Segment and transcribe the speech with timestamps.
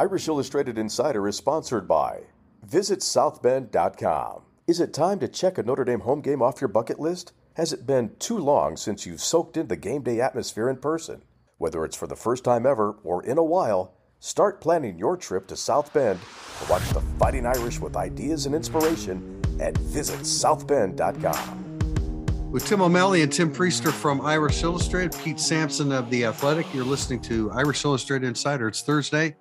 [0.00, 2.22] Irish Illustrated Insider is sponsored by
[2.62, 4.40] Visit Southbend.com.
[4.66, 7.34] Is it time to check a Notre Dame home game off your bucket list?
[7.56, 11.20] Has it been too long since you've soaked in the game day atmosphere in person?
[11.58, 15.46] Whether it's for the first time ever or in a while, start planning your trip
[15.48, 22.50] to South Bend to watch the Fighting Irish with ideas and inspiration at visitsouthbend.com.
[22.50, 26.86] With Tim O'Malley and Tim Prister from Irish Illustrated, Pete Sampson of The Athletic, you're
[26.86, 28.66] listening to Irish Illustrated Insider.
[28.66, 29.36] It's Thursday,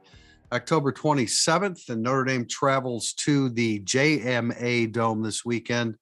[0.51, 5.95] October 27th, and Notre Dame travels to the JMA Dome this weekend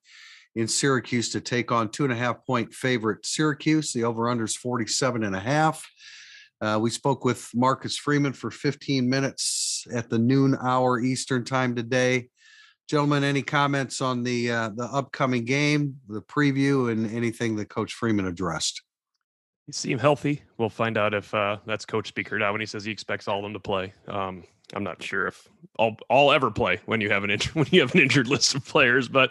[0.54, 3.92] in Syracuse to take on two and a half point favorite Syracuse.
[3.92, 5.86] The over under is 47 and a half.
[6.60, 11.76] Uh, we spoke with Marcus Freeman for 15 minutes at the noon hour Eastern time
[11.76, 12.30] today.
[12.88, 17.92] Gentlemen, any comments on the uh, the upcoming game, the preview, and anything that Coach
[17.92, 18.82] Freeman addressed?
[19.68, 20.42] You seem healthy.
[20.56, 23.36] We'll find out if uh, that's Coach Speaker now when he says he expects all
[23.36, 23.92] of them to play.
[24.06, 25.46] Um, I'm not sure if
[25.78, 28.64] I'll, I'll ever play when you have an when you have an injured list of
[28.64, 29.08] players.
[29.08, 29.30] But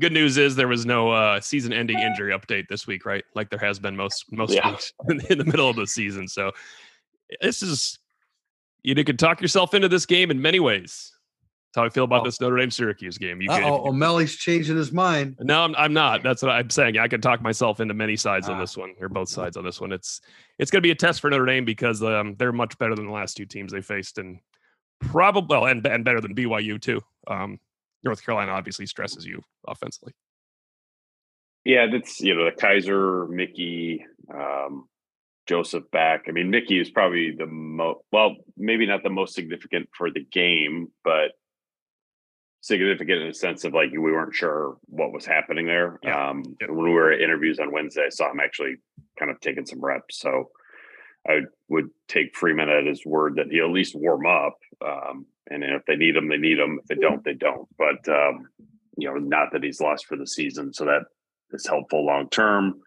[0.00, 3.24] good news is there was no uh, season-ending injury update this week, right?
[3.36, 4.72] Like there has been most most yeah.
[4.72, 4.92] weeks
[5.30, 6.26] in the middle of the season.
[6.26, 6.50] So
[7.40, 8.00] this is
[8.82, 11.12] you could talk yourself into this game in many ways.
[11.68, 12.24] That's how I feel about oh.
[12.24, 13.42] this Notre Dame Syracuse game.
[13.42, 15.36] You oh, O'Malley's changing his mind.
[15.40, 16.22] No, I'm, I'm not.
[16.22, 16.96] That's what I'm saying.
[16.96, 18.52] I can talk myself into many sides ah.
[18.52, 19.92] on this one, or both sides on this one.
[19.92, 20.22] It's
[20.58, 23.06] it's going to be a test for Notre Dame because um, they're much better than
[23.06, 24.38] the last two teams they faced, and
[25.00, 27.02] probably well, and and better than BYU too.
[27.26, 27.58] Um,
[28.02, 30.14] North Carolina obviously stresses you offensively.
[31.66, 34.88] Yeah, that's you know the Kiser, Mickey, um,
[35.46, 36.24] Joseph back.
[36.28, 40.24] I mean, Mickey is probably the most well, maybe not the most significant for the
[40.24, 41.32] game, but
[42.60, 45.98] significant in the sense of like we weren't sure what was happening there.
[46.02, 46.30] Yeah.
[46.30, 48.76] Um, when we were at interviews on Wednesday, I saw him actually
[49.18, 50.20] kind of taking some reps.
[50.20, 50.50] So
[51.28, 54.58] I would take Freeman at his word that he'll at least warm up.
[54.84, 56.78] Um, and if they need him, they need him.
[56.80, 57.68] If they don't, they don't.
[57.78, 58.48] But um,
[58.96, 61.02] you know, not that he's lost for the season, so that
[61.52, 62.80] is helpful long term.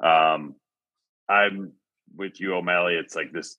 [0.00, 0.56] Um,
[1.28, 1.72] I'm
[2.14, 2.94] with you, O'Malley.
[2.94, 3.56] It's like this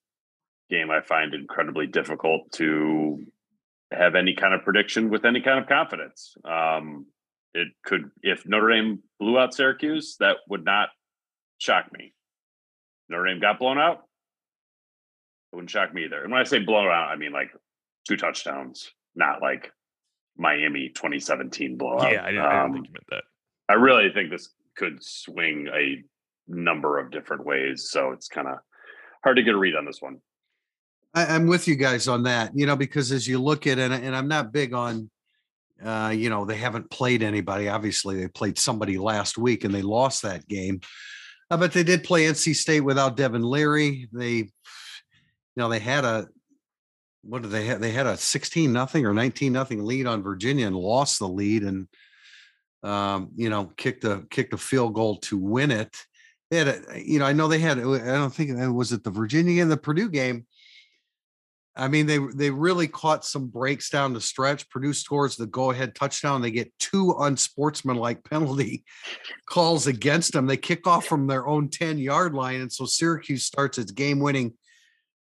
[0.70, 3.26] game I find incredibly difficult to
[3.98, 6.36] have any kind of prediction with any kind of confidence.
[6.46, 7.08] Um,
[7.54, 10.90] it could, if Notre Dame blew out Syracuse, that would not
[11.58, 12.14] shock me.
[13.10, 14.04] Notre Dame got blown out,
[15.52, 16.24] it wouldn't shock me either.
[16.24, 17.52] And when I say blown out, I mean like
[18.08, 19.72] two touchdowns, not like
[20.38, 22.12] Miami 2017 blowout.
[22.12, 23.24] Yeah, I, didn't, um, I don't think you meant that.
[23.70, 26.04] I really think this could swing a
[26.48, 27.90] number of different ways.
[27.90, 28.58] So it's kind of
[29.24, 30.18] hard to get a read on this one.
[31.14, 33.92] I, am with you guys on that, you know, because as you look at it,
[33.92, 35.10] and I'm not big on,
[35.84, 37.70] uh, you know, they haven't played anybody.
[37.70, 40.82] Obviously, they played somebody last week and they lost that game.
[41.52, 44.08] Uh, but they did play NC State without Devin Leary.
[44.12, 44.50] They, you
[45.56, 46.28] know, they had a,
[47.22, 47.80] what did they have?
[47.80, 51.64] They had a 16 nothing or 19 nothing lead on Virginia and lost the lead
[51.64, 51.88] and,
[52.82, 55.96] um, you know, kicked a kicked a field goal to win it.
[56.52, 57.80] They had a, you know, I know they had.
[57.80, 60.46] I don't think it was it the Virginia and the Purdue game
[61.76, 64.70] I mean, they they really caught some breaks down the stretch.
[64.70, 66.42] Purdue scores the go ahead touchdown.
[66.42, 68.84] They get two unsportsmanlike penalty
[69.50, 70.46] calls against them.
[70.46, 74.20] They kick off from their own ten yard line, and so Syracuse starts its game
[74.20, 74.54] winning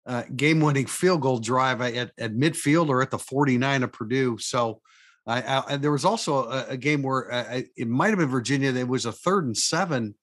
[0.05, 3.91] uh, game winning field goal drive at, at midfield or at the forty nine of
[3.91, 4.37] Purdue.
[4.37, 4.81] So.
[5.29, 8.71] I, I, there was also a, a game where uh, it might have been Virginia.
[8.71, 10.15] There was a third and seven,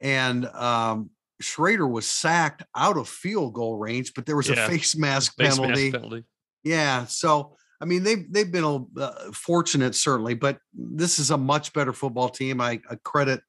[0.00, 1.10] and um,
[1.44, 4.64] Shrader was sacked out of field goal range, but there was yeah.
[4.64, 5.90] a face mask face penalty.
[5.90, 6.24] Mask penalty.
[6.62, 11.72] Yeah, so I mean they've they've been uh, fortunate certainly, but this is a much
[11.72, 12.60] better football team.
[12.60, 13.40] I, I credit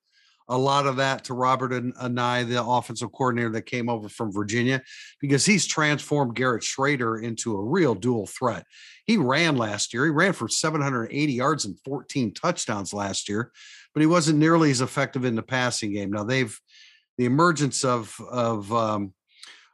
[0.47, 4.31] a lot of that to Robert and Anae, the offensive coordinator that came over from
[4.31, 4.81] Virginia,
[5.19, 8.66] because he's transformed Garrett Shrader into a real dual threat.
[9.05, 10.05] He ran last year.
[10.05, 13.51] He ran for 780 yards and 14 touchdowns last year,
[13.94, 16.11] but he wasn't nearly as effective in the passing game.
[16.11, 16.59] Now they've
[17.17, 19.13] the emergence of of um,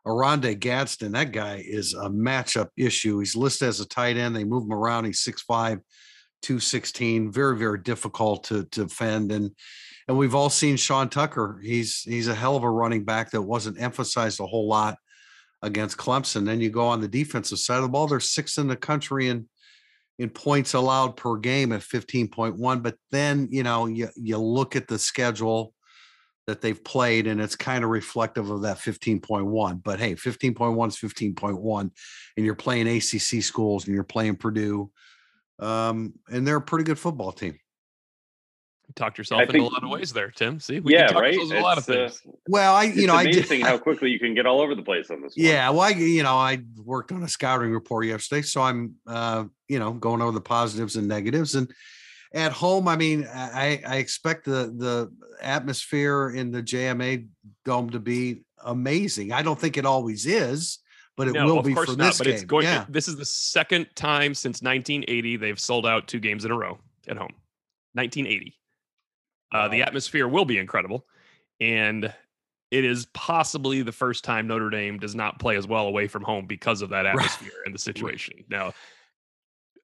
[0.06, 3.20] Oronde Gadsden, that guy is a matchup issue.
[3.20, 4.36] He's listed as a tight end.
[4.36, 5.06] They move him around.
[5.06, 5.80] He's 6'5,
[6.42, 7.32] 216.
[7.32, 9.32] Very, very difficult to, to defend.
[9.32, 9.52] And
[10.08, 11.62] and we've all seen Sean Tucker.
[11.64, 14.98] He's he's a hell of a running back that wasn't emphasized a whole lot
[15.62, 16.46] against Clemson.
[16.46, 19.30] Then you go on the defensive side of the ball, they're sixth in the country
[19.30, 19.48] in
[20.18, 22.84] in points allowed per game at 15.1.
[22.84, 25.74] But then, you know, you you look at the schedule
[26.48, 29.84] that they've played, and it's kind of reflective of that 15.1.
[29.84, 31.92] But hey, 15.1 is 15.1,
[32.38, 34.92] and you're playing ACC schools and you're playing Purdue,
[35.60, 37.58] um, and they're a pretty good football team.
[38.88, 40.60] You talked yourself into a lot of ways there, Tim.
[40.60, 41.38] See, we yeah, can talk right.
[41.38, 42.22] a lot of uh, things.
[42.50, 44.76] Well, I you it's know I did amazing how quickly you can get all over
[44.76, 45.38] the place on this.
[45.38, 45.46] One.
[45.46, 49.46] Yeah, well, I, you know, I worked on a scouting report yesterday, so I'm, uh,
[49.70, 51.56] you know, going over the positives and negatives.
[51.56, 51.72] And
[52.34, 55.12] at home, I mean, I, I expect the the
[55.42, 57.28] atmosphere in the JMA
[57.66, 59.32] dome to be amazing.
[59.32, 60.80] I don't think it always is,
[61.18, 62.06] but it No, will of be course for not.
[62.06, 62.34] this But game.
[62.36, 62.64] it's going.
[62.66, 66.58] yeah, This is the second time since 1980 they've sold out two games in a
[66.58, 67.34] row at home.
[67.94, 68.58] 1980.
[69.54, 71.06] Uh, the atmosphere will be incredible,
[71.60, 72.14] and
[72.72, 76.24] it is possibly the first time Notre Dame does not play as well away from
[76.24, 77.16] home because of that Right.
[77.18, 78.46] atmosphere and the situation.
[78.50, 78.72] Now,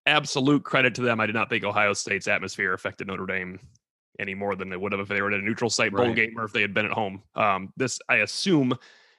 [0.08, 1.20] absolute credit to them.
[1.20, 3.60] I did not think Ohio State's atmosphere affected Notre Dame
[4.20, 6.16] any more than they would have if they were at a neutral site bowl Right.
[6.16, 7.22] game or if they had been at home.
[7.36, 8.74] Um, this, I assume,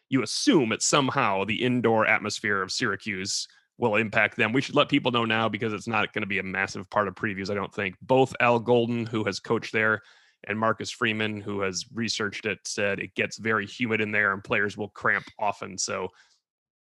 [0.08, 3.46] you assume that somehow the indoor atmosphere of Syracuse
[3.76, 4.52] will impact them.
[4.52, 7.06] We should let people know now because it's not going to be a massive part
[7.06, 7.94] of previews, I don't think.
[8.02, 10.02] Both Al Golden, who has coached there,
[10.44, 14.43] and Marcus Freeman, who has researched it, said it gets very humid in there and
[14.43, 15.79] players will cramp often.
[15.79, 16.08] So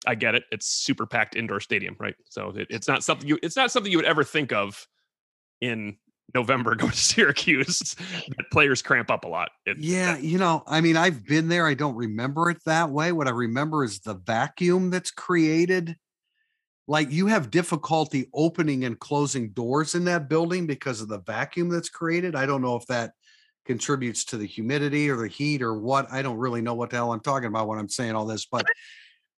[0.08, 0.44] I get it.
[0.52, 2.16] It's super packed indoor stadium, right?
[2.30, 4.88] So it, it's not something you it's not something you would ever think of
[5.62, 5.98] in
[6.34, 7.96] November going to Syracuse.
[7.96, 9.50] that players cramp up a lot.
[9.66, 10.18] It, yeah.
[10.18, 11.68] You know, I mean, I've been there.
[11.68, 13.12] I don't remember it that way.
[13.12, 15.96] What I remember is the vacuum that's created.
[16.88, 21.70] Like you have difficulty opening and closing doors in that building because of the vacuum
[21.70, 22.36] that's created.
[22.36, 23.12] I don't know if that
[23.66, 26.12] contributes to the humidity or the heat or what.
[26.12, 28.48] I don't really know what the hell I'm talking about when I'm saying all this,
[28.48, 28.66] but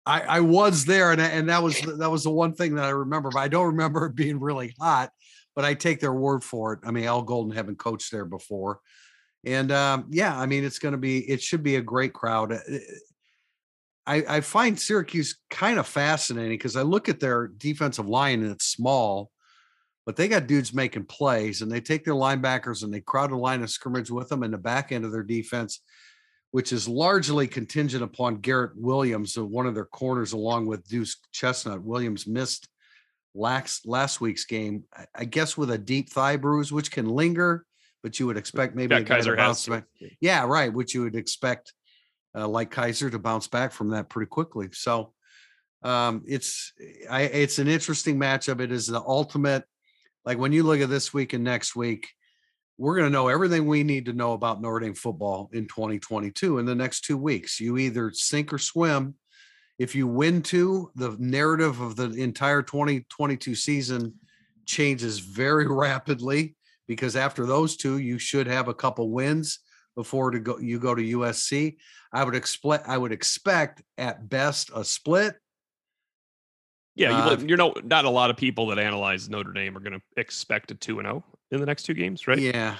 [0.06, 2.84] I, I was there and, and that was the- that was the one thing that
[2.84, 3.30] I remember.
[3.30, 5.10] But I don't remember it being really hot.
[5.56, 6.80] But I take their word for it.
[6.84, 8.80] I mean, Al Golden having coached there before,
[9.44, 12.52] and um, yeah, I mean, it's going to be it should be a great crowd.
[12.52, 12.58] Uh,
[14.06, 18.52] I, I find Syracuse kind of fascinating because I look at their defensive line and
[18.52, 19.30] it's small,
[20.06, 23.36] but they got dudes making plays and they take their linebackers and they crowd a
[23.36, 25.80] line of scrimmage with them in the back end of their defense,
[26.52, 31.82] which is largely contingent upon Garrett Williams, one of their corners, along with Deuce Chestnut.
[31.82, 32.68] Williams missed
[33.34, 37.64] last last week's game, I- guess with a deep thigh bruise, which can linger,
[38.02, 39.82] but you would expect maybe Jack a guy to Kiser bounce has.
[39.82, 39.84] back.
[40.20, 40.72] Yeah, right.
[40.72, 41.72] Which you would expect,
[42.34, 44.68] uh, like Kiser, to bounce back from that pretty quickly.
[44.72, 45.12] So
[45.82, 46.72] um, it's
[47.08, 48.60] I it's an interesting matchup.
[48.60, 49.64] It is the ultimate.
[50.24, 52.08] Like when you look at this week and next week,
[52.80, 56.58] we're going to know everything we need to know about Notre Dame football in 2022
[56.58, 57.60] in the next two weeks.
[57.60, 59.16] You either sink or swim.
[59.78, 64.14] If you win two, the narrative of the entire 2022 season
[64.64, 66.56] changes very rapidly
[66.88, 69.58] because after those two, you should have a couple wins
[69.94, 71.76] before to go you go to USC.
[72.14, 75.34] I would expect I would expect at best a split.
[76.94, 79.76] Yeah, you, Uh, look- you're no not a lot of people that analyze Notre Dame
[79.76, 82.38] are going to expect a two and zero in the next two games, right?
[82.38, 82.76] Yeah.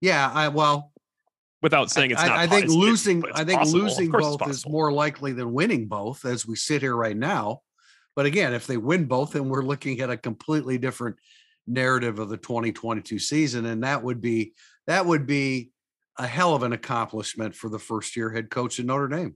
[0.00, 0.92] Yeah, I well,
[1.62, 2.36] Without saying it's I, not.
[2.36, 3.80] I think it's- it's- losing I think possible.
[3.80, 7.62] Losing both is more likely than winning both as we sit here right now.
[8.14, 11.16] But again, if they win both, then we're looking at a completely different
[11.66, 13.64] narrative of the 2022 season.
[13.64, 14.52] And that would be
[14.86, 15.70] that would be
[16.18, 19.34] a hell of an accomplishment for the first year head coach in Notre Dame.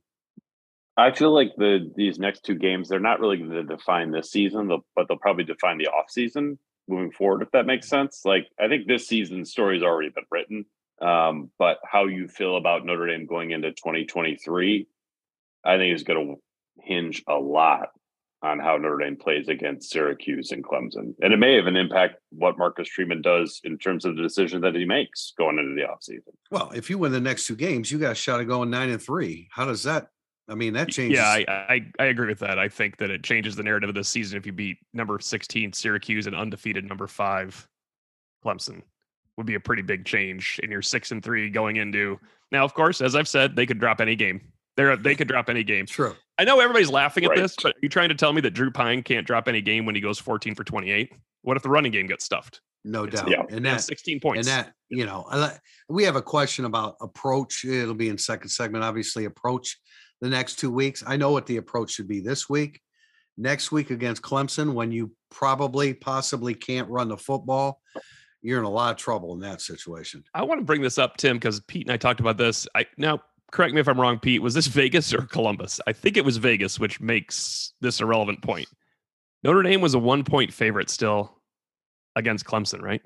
[0.99, 4.31] I feel like the these next two games they're not really going to define this
[4.31, 7.43] season, but they'll probably define the off season moving forward.
[7.43, 8.23] If that makes sense.
[8.25, 10.65] Like I think this season's story's already been written,
[11.01, 14.87] um, but how you feel about Notre Dame going into 2023,
[15.65, 17.91] I think is going to hinge a lot
[18.43, 22.57] on how Notre Dame plays against Syracuse and Clemson, and it may even impact what
[22.57, 26.33] Marcus Freeman does in terms of the decision that he makes going into the offseason.
[26.51, 28.91] Well, if you win the next two games, you got a shot at going nine
[28.91, 29.49] and three.
[29.51, 30.11] How does that?
[30.49, 31.19] I mean, that changes.
[31.19, 32.59] Yeah, I, I I agree with that.
[32.59, 35.73] I think that it changes the narrative of this season if you beat number 16
[35.73, 37.69] Syracuse and undefeated number five
[38.45, 38.83] Clemson
[39.37, 42.19] would be a pretty big change in your six and three going into
[42.51, 42.65] now.
[42.65, 44.41] Of course, as I've said, they could drop any game.
[44.77, 45.87] They're they could drop any game.
[45.87, 46.15] true.
[46.39, 47.39] I know everybody's laughing at Right.
[47.41, 49.85] this, but are you trying to tell me that Drew Pyne can't drop any game
[49.87, 51.13] when he goes 14 for 28?
[51.43, 52.61] What if the running game gets stuffed?
[52.85, 53.31] No It's- doubt.
[53.31, 53.43] yeah.
[53.55, 54.47] And Yeah, that 16 points.
[54.49, 55.27] And that, you know,
[55.89, 57.65] we have a question about approach.
[57.65, 59.77] It'll be in second segment, obviously, approach
[60.21, 61.03] the next two weeks.
[61.07, 62.81] I know what the approach should be this week.
[63.37, 67.81] Next week against Clemson, when you probably possibly can't run the football,
[68.43, 70.25] you're in a lot of trouble in that situation.
[70.35, 72.67] I want to bring this up, Tim, because Pete and I talked about this.
[72.75, 73.21] I now
[73.53, 74.43] correct me if I'm wrong, Pete.
[74.43, 75.81] Was this Vegas or Columbus?
[75.87, 78.69] I think it was Vegas, which makes this a relevant point.
[79.45, 81.41] Notre Dame was a one point favorite still
[82.17, 83.03] against Clemson, right?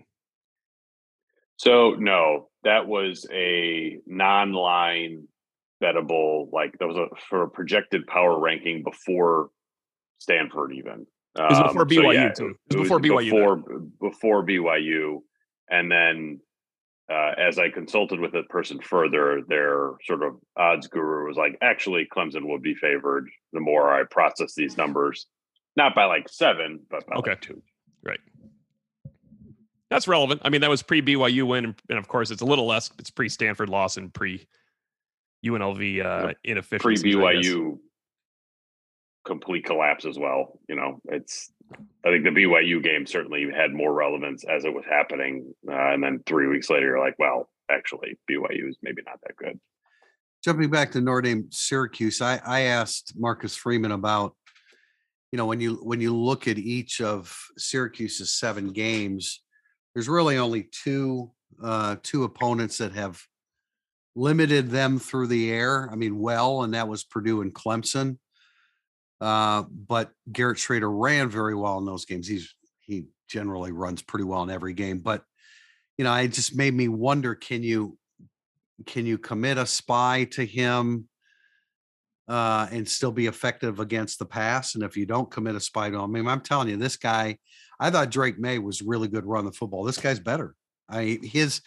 [1.57, 5.29] So no, that was a non-line
[5.83, 6.53] bettable.
[6.53, 9.51] Like that was a for a projected power ranking before
[10.19, 11.07] Stanford even.
[11.37, 12.55] It was before Um, BYU, too.
[12.71, 13.57] It was before BYU, Before
[14.11, 15.21] before BYU,
[15.71, 16.41] and then
[17.11, 21.59] uh, as I consulted with a person further, their sort of odds guru was like,
[21.61, 25.27] actually, Clemson would be favored the more I process these numbers,
[25.77, 27.31] not by like seven, but by Okay.
[27.33, 27.63] like two.
[28.05, 28.21] Right.
[29.91, 30.41] That's relevant.
[30.45, 32.91] I mean, that was pre BYU win, and of course, it's a little less.
[32.99, 34.47] It's pre Stanford loss and pre
[35.45, 37.17] UNLV uh, Pre inefficiencies.
[37.17, 37.35] I.
[37.35, 37.79] BYU
[39.25, 40.59] complete collapse as well.
[40.69, 41.53] You know, it's
[42.05, 46.03] I think the BYU game certainly had more relevance as it was happening, uh, and
[46.03, 49.59] then three weeks later, you're like, well, actually, BYU is maybe not that good.
[50.45, 54.35] Jumping back to Notre Dame Syracuse, I, I asked Marcus Freeman about,
[55.31, 59.41] you know, when you when you look at each of Syracuse's seven games,
[59.95, 61.31] there's really only two
[61.63, 63.23] uh, two opponents that have
[64.15, 65.89] limited them through the air.
[65.91, 68.19] I mean, well, and that was Purdue and Clemson.
[69.21, 72.27] Uh, but Garrett Shrader ran very well in those games.
[72.27, 75.23] He's he generally runs pretty well in every game, but
[75.97, 77.97] you know, it just made me wonder: Can you
[78.87, 81.09] can you commit a spy to him
[82.27, 84.75] uh, and still be effective against the pass?
[84.75, 86.97] And if you don't commit a spy to him, I mean, I'm telling you, this
[86.97, 87.39] guy,
[87.79, 89.85] I thought Drake Maye was really good run the football.
[89.85, 90.57] This guy's better.
[90.89, 91.61] I his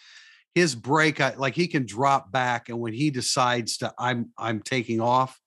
[0.55, 4.61] his break, I, like he can drop back, and when he decides to, I'm I'm
[4.61, 5.39] taking off,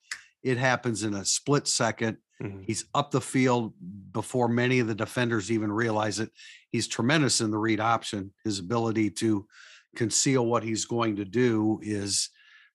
[0.42, 2.18] it happens in a split second.
[2.42, 2.64] Mhm.
[2.64, 3.72] He's up the field
[4.12, 6.30] before many of the defenders even realize it.
[6.70, 8.32] He's tremendous in the read option.
[8.44, 9.48] His ability to
[9.96, 12.28] conceal what he's going to do is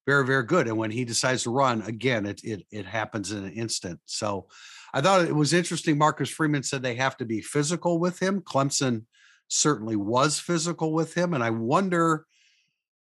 [0.06, 0.68] very, very good.
[0.68, 4.00] And when he decides to run, again, it it it happens in an instant.
[4.06, 4.48] So
[4.94, 5.98] I thought it was interesting.
[6.00, 8.42] Marcus Freeman said they have to be physical with him.
[8.42, 9.06] Clemson
[9.54, 11.34] certainly was physical with him.
[11.34, 12.26] And I wonder,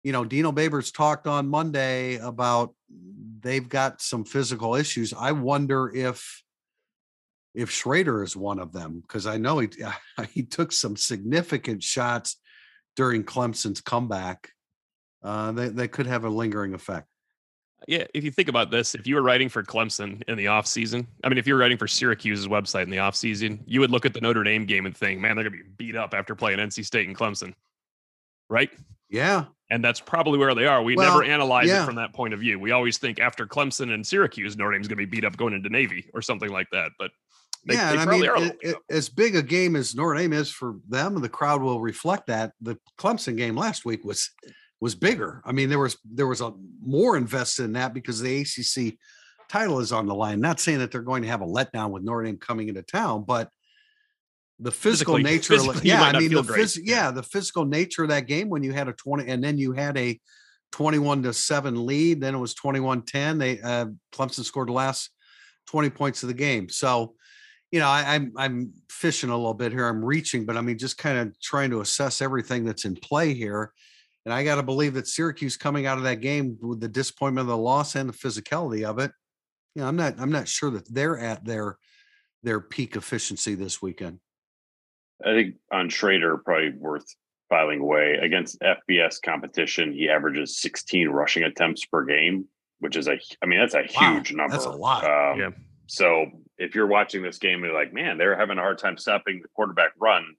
[0.02, 2.74] you know, Dino Babers talked on Monday about
[3.40, 5.14] they've got some physical issues.
[5.14, 6.42] I wonder if
[7.54, 9.68] if Shrader is one of them because I know he
[10.32, 12.36] he took some significant shots
[12.96, 14.50] during Clemson's comeback.
[15.22, 17.06] Uh, they they could have a lingering effect.
[17.86, 21.06] Yeah, if you think about this, if you were writing for Clemson in the offseason,
[21.22, 24.06] I mean, if you were writing for Syracuse's website in the offseason, you would look
[24.06, 26.34] at the Notre Dame game and think, man, they're going to be beat up after
[26.34, 27.52] playing NC State and Clemson.
[28.48, 28.70] Right.
[29.10, 30.82] Yeah, And that's probably where they are.
[30.82, 31.82] We Well, never analyze yeah.
[31.82, 32.58] it from that point of view.
[32.58, 35.52] We always think after Clemson and Syracuse, Notre Dame's going to be beat up going
[35.54, 36.90] into Navy or something like that.
[36.98, 37.12] But
[37.66, 40.32] they, yeah, they and I mean, it- it- as big a game as Notre Dame
[40.32, 42.52] is for them, the crowd will reflect that.
[42.60, 44.30] The Clemson game last week was
[44.84, 45.40] was bigger.
[45.46, 46.52] I mean, there was there was a
[46.84, 48.98] more invested in that because the ACC
[49.48, 50.42] title is on the line.
[50.42, 53.24] Not saying that they're going to have a letdown with Notre Dame coming into town,
[53.26, 53.48] but
[54.58, 58.02] the physical Physically- nature, of- physically yeah, I mean, the phys- yeah, the physical nature
[58.02, 60.20] of that game when you had a 20 and then you had a
[60.72, 63.38] 21 to 7 lead, then it was 21-10.
[63.38, 65.08] They uh Clemson scored the last
[65.68, 66.68] 20 points of the game.
[66.68, 67.14] So,
[67.72, 69.88] you know, I, I'm I'm fishing a little bit here.
[69.88, 73.32] I'm reaching, but I mean, just kind of trying to assess everything that's in play
[73.32, 73.72] here.
[74.24, 77.44] And I got to believe that Syracuse coming out of that game with the disappointment
[77.44, 79.12] of the loss and the physicality of it,
[79.74, 81.78] you know, I'm not I'm not sure that they're at their
[82.42, 84.20] their peak efficiency this weekend.
[85.24, 87.06] I think on Shrader, probably worth
[87.48, 89.92] filing away against FBS competition.
[89.92, 92.46] He averages 16 rushing attempts per game,
[92.80, 94.52] which is a, I mean, that's a Wow, huge number.
[94.52, 95.04] that's a lot.
[95.04, 95.50] Um, Yeah.
[95.86, 96.26] So
[96.58, 99.40] if you're watching this game and you're like, man, they're having a hard time stopping
[99.42, 100.34] the quarterback run,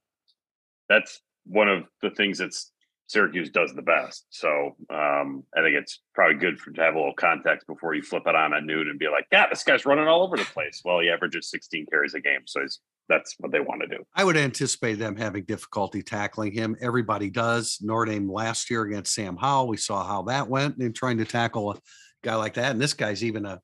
[0.90, 2.72] that's one of the things that's
[3.08, 4.26] Syracuse does the best.
[4.30, 8.02] So um, I think it's probably good for, to have a little context before you
[8.02, 10.46] flip it on at noon and be like, yeah, this guy's running all over the
[10.46, 10.82] place.
[10.84, 12.42] Well, he averages 16 carries a game.
[12.46, 12.62] So
[13.08, 14.04] that's what they want to do.
[14.16, 16.76] I would anticipate them having difficulty tackling him.
[16.82, 17.78] Everybody does.
[17.82, 21.26] Notre Dame last year against Sam Howell, we saw how that went in trying to
[21.26, 21.80] tackle a
[22.24, 22.72] guy like that.
[22.72, 23.62] And this guy's even a,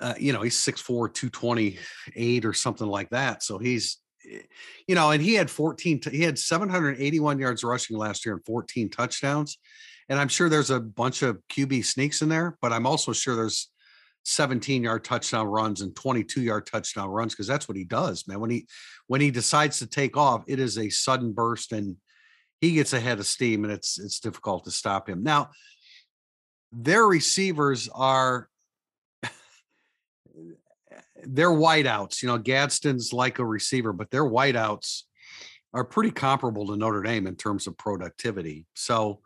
[0.00, 3.44] uh, you know, he's 6'4, 228 or something like that.
[3.44, 3.98] So he's,
[4.28, 4.40] Eh,
[4.86, 8.88] you know, and he had 14, he had 781 yards rushing last year and 14
[8.90, 9.58] touchdowns.
[10.08, 13.36] And I'm sure there's a bunch of QB sneaks in there, but I'm also sure
[13.36, 13.70] there's
[14.24, 18.40] 17 yard touchdown runs and 22 yard touchdown runs because that's what he does, man.
[18.40, 18.66] When he
[19.06, 21.96] when he decides to take off, it is a sudden burst and
[22.60, 25.22] he gets ahead of steam and it's it's difficult to stop him.
[25.22, 25.50] Now,
[26.72, 28.48] their receivers are
[31.24, 32.22] they're wideouts.
[32.22, 35.02] You know, Gadsden's like a receiver, but their wideouts
[35.72, 38.66] are pretty comparable to Notre Dame in terms of productivity.
[38.74, 39.20] So,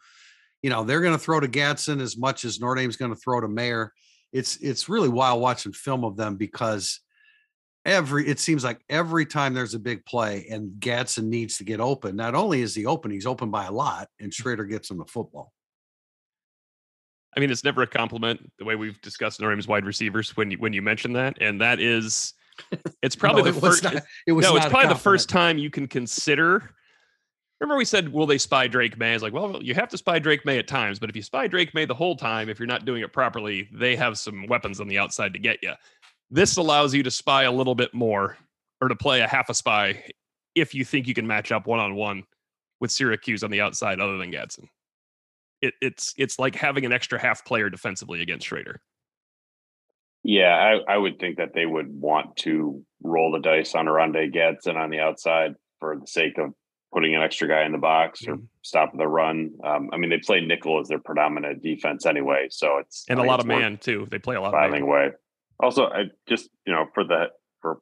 [0.62, 3.20] you know, they're going to throw to Gadsden as much as Notre Dame's going to
[3.20, 3.92] throw to Mayer.
[4.32, 7.00] It's it's really wild watching film of them because
[7.84, 11.80] every it seems like every time there's a big play and Gadsden needs to get
[11.80, 14.34] open, not only is he open, he's open by a lot, and mm.
[14.34, 15.52] Shrader gets him the football.
[17.36, 20.50] I mean, it's never a compliment the way we've discussed Notre Dame's wide receivers when
[20.50, 22.34] you when you mention that, and that is,
[23.02, 23.82] it's probably No, the it first.
[23.84, 26.70] not- it was no, it's probably the first time you can consider,
[27.60, 29.14] Remember we said, will they spy Drake Maye?
[29.14, 31.46] It's like, well, you have to spy Drake Maye at times, but if you spy
[31.46, 34.80] Drake Maye the whole time, if you're not doing it properly, they have some weapons
[34.80, 35.72] on the outside to get you.
[36.30, 38.36] This allows you to spy a little bit more
[38.82, 40.04] or to play a half a spy
[40.54, 42.24] if you think you can match up one on one
[42.80, 44.68] with Syracuse on the outside other than Gadsden.
[45.64, 48.76] It, it's it's like having an extra half player defensively against Shrader.
[50.22, 50.54] Yeah,
[50.88, 54.76] I, I would think that they would want to roll the dice on Oronde Gadsden
[54.76, 56.54] on the outside for the sake of
[56.92, 58.44] putting an extra guy in the box or mm-hmm.
[58.62, 59.50] stopping the run.
[59.62, 63.24] Um, I mean, they play nickel as their predominant defense anyway, so it's and a
[63.24, 64.06] lot of man too.
[64.10, 65.10] They play a lot of away.
[65.60, 67.26] Also, I just you know for the
[67.60, 67.78] for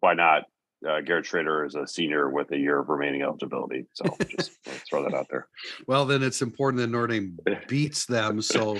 [0.00, 0.44] why not
[0.86, 3.86] uh, Garrett Shrader is a senior with a year of remaining eligibility.
[3.94, 4.52] So just
[4.88, 5.48] throw that out there.
[5.86, 8.78] Well, then it's important that Notre Dame beats them, so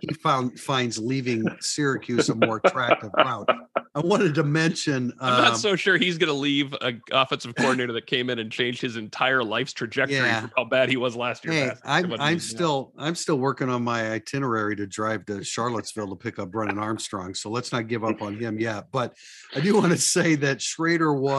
[0.00, 3.48] he found finds leaving Syracuse a more attractive route.
[3.96, 5.12] I wanted to mention.
[5.20, 8.40] I'm not um, so sure he's going to leave an offensive coordinator that came in
[8.40, 10.40] and changed his entire life's trajectory yeah.
[10.40, 11.52] from how bad he was last year.
[11.52, 16.16] Hey, I'm, I'm still I'm still working on my itinerary to drive to Charlottesville to
[16.16, 17.34] pick up Brennan Armstrong.
[17.34, 18.86] So let's not give up on him yet.
[18.90, 19.14] But
[19.54, 21.33] I do want to say that Shrader was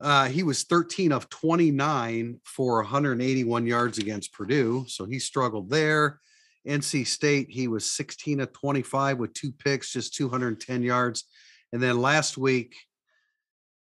[0.00, 4.84] uh, he was 13 of 29 for 181 yards against Purdue.
[4.88, 6.20] So he struggled there.
[6.66, 11.24] NC State, he was 16 of 25 with two picks, just 210 yards.
[11.72, 12.74] And then last week,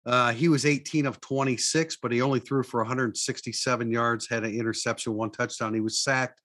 [0.06, 4.54] uh, he was 18 of 26, but he only threw for 167 yards, had an
[4.54, 5.74] interception, one touchdown.
[5.74, 6.42] He was sacked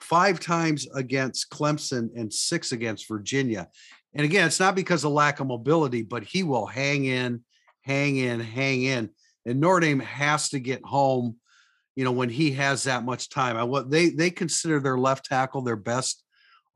[0.00, 3.68] five times against Clemson and six against Virginia.
[4.14, 7.42] And again, it's not because of lack of mobility, but he will hang in,
[7.82, 9.10] hang in, hang in.
[9.44, 11.36] And Notre Dame has to get home
[11.94, 13.56] you know, when he has that much time.
[13.56, 16.24] I what they they consider their left tackle their best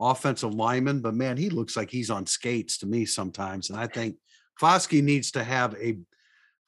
[0.01, 3.71] offensive lineman, but man, he looks like he's on skates to me sometimes.
[3.71, 4.17] And I think
[4.61, 5.99] Foskey needs to have a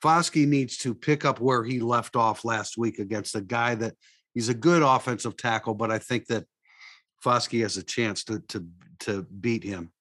[0.03, 3.95] Foskey needs to pick up where he left off last week against a guy that
[4.33, 6.45] he's a good offensive tackle, but I think that
[7.25, 8.67] Foskey has a chance to to
[9.01, 9.93] to beat him.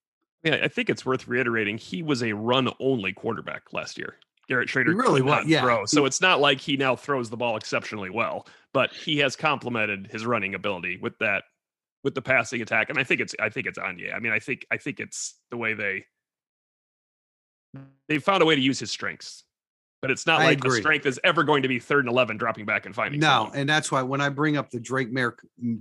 [0.43, 1.77] Yeah, I think it's worth reiterating.
[1.77, 4.15] He was a run only quarterback last year.
[4.47, 5.61] Garrett Shrader he really was, yeah.
[5.61, 5.85] throw.
[5.85, 10.07] So it's not like he now throws the ball exceptionally well, but he has complemented
[10.11, 11.43] his running ability with that
[12.03, 12.89] with the passing attack.
[12.89, 14.15] And I think it's I think it's Anae.
[14.15, 16.05] I mean, I think I think it's the way they
[18.07, 19.43] they found a way to use his strengths
[20.01, 20.77] but it's not I like agree.
[20.77, 23.19] the strength is ever going to be third and eleven, dropping back and finding.
[23.19, 23.57] No, someone.
[23.57, 25.29] and that's why when I bring up the Drake Maye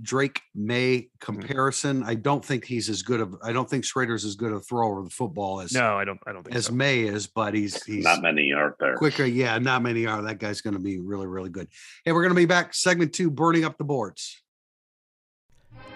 [0.01, 1.07] Drake Maye mm-hmm.
[1.19, 2.09] comparison, mm-hmm.
[2.09, 3.35] I don't think he's as good of.
[3.43, 5.73] I don't think Shrader's as good a thrower of the football as.
[5.73, 6.19] No, I don't.
[6.25, 6.73] I don't think as so.
[6.73, 8.95] Maye is, but he's he's not many are there.
[8.95, 10.21] Quicker, yeah, not many are.
[10.21, 11.67] That guy's going to be really really good.
[12.03, 14.41] Hey, we're going to be back segment two, burning up the boards.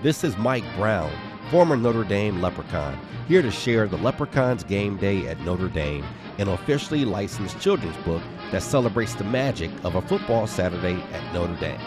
[0.03, 1.11] This is Mike Brown,
[1.51, 6.03] former Notre Dame Leprechaun, here to share the Leprechauns Game Day at Notre Dame,
[6.39, 11.55] an officially licensed children's book that celebrates the magic of a football Saturday at Notre
[11.57, 11.79] Dame.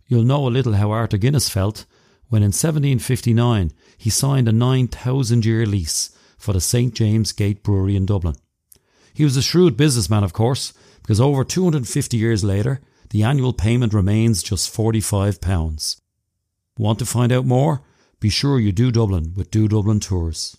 [0.05, 1.87] You'll know a little how Arthur Guinness felt
[2.29, 7.95] when in 1759 he signed a 9,000 year lease for the St James Gate Brewery
[7.95, 8.35] in Dublin.
[9.11, 13.95] He was a shrewd businessman, of course, because over 250 years later, the annual payment
[13.95, 16.01] remains just £45.
[16.77, 17.81] Want to find out more?
[18.19, 20.55] Be sure you do Dublin with Do Dublin Tours.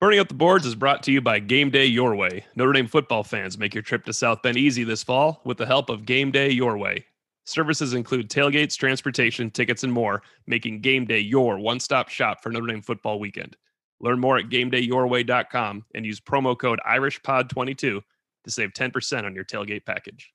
[0.00, 2.44] Burning Up the Boards is brought to you by Game Day Your Way.
[2.54, 5.66] Notre Dame football fans make your trip to South Bend easy this fall with the
[5.66, 7.04] help of Game Day Your Way.
[7.46, 12.50] Services include tailgates, transportation, tickets, and more, making Game Day your one stop shop for
[12.50, 13.56] Notre Dame football weekend.
[13.98, 18.02] Learn more at gamedayyourway.com and use promo code IrishPod22 to
[18.46, 20.32] save 10% on your tailgate package.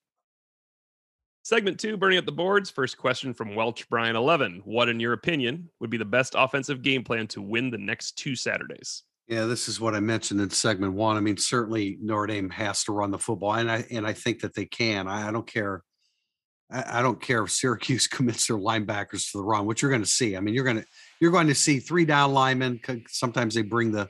[1.43, 2.69] Segment two, burning up the boards.
[2.69, 4.63] First question from Welch Brian 11.
[4.65, 8.17] What, in your opinion, would be the best offensive game plan to win the next
[8.17, 9.03] two Saturdays?
[9.27, 11.15] Yeah, this is what I mentioned in segment one.
[11.15, 14.41] I mean, certainly Notre Dame has to run the football, and I and I think
[14.41, 15.07] that they can.
[15.07, 15.83] I, I don't care.
[16.69, 20.03] I, I, don't care if Syracuse commits their linebackers to the run, which you're going
[20.03, 20.35] to see.
[20.35, 20.85] I mean, you're going to
[21.21, 22.81] you're going to see three down linemen.
[23.07, 24.09] Sometimes they bring the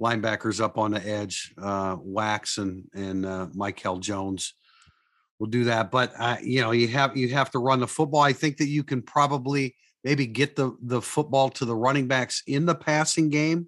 [0.00, 1.52] linebackers up on the edge.
[1.60, 4.54] Uh, Wax and and uh, Mikel Jones
[5.38, 8.22] will do that, but uh, you know you have you have to run the football.
[8.22, 12.42] I think that you can probably maybe get the the football to the running backs
[12.46, 13.66] in the passing game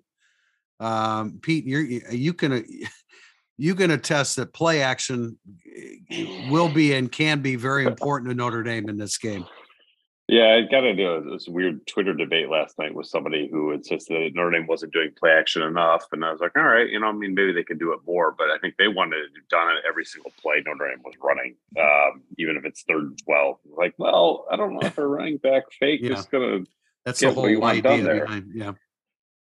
[0.81, 2.65] um, Pete, you're, you can
[3.59, 5.39] you can attest that play action
[6.11, 9.45] eh, will be and can be very important to Notre Dame in this game.
[10.29, 14.35] Yeah, I got into this weird Twitter debate last night with somebody who insisted that
[14.35, 17.09] Notre Dame wasn't doing play action enough, and I was like, all right, you know,
[17.09, 19.77] I mean, maybe they could do it more, but I think they wanted to done
[19.77, 23.59] it every single play Notre Dame was running, um, even if it's third and twelve.
[23.77, 26.19] Like, well, I don't know if a running back fake Yeah.
[26.19, 26.71] is going to
[27.05, 28.53] That's the whole idea behind.
[28.55, 28.73] Yeah.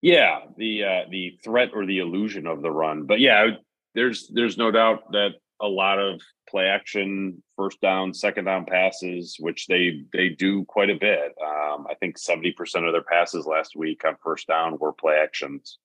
[0.02, 3.52] Yeah, the uh, the threat or the illusion of the run, but yeah,
[3.94, 9.38] there's there's no doubt that a lot of play action, first down, second down passes,
[9.40, 11.34] which they they do quite a bit.
[11.42, 15.18] Um, I think seventy percent of their passes last week on first down were play
[15.22, 15.78] actions,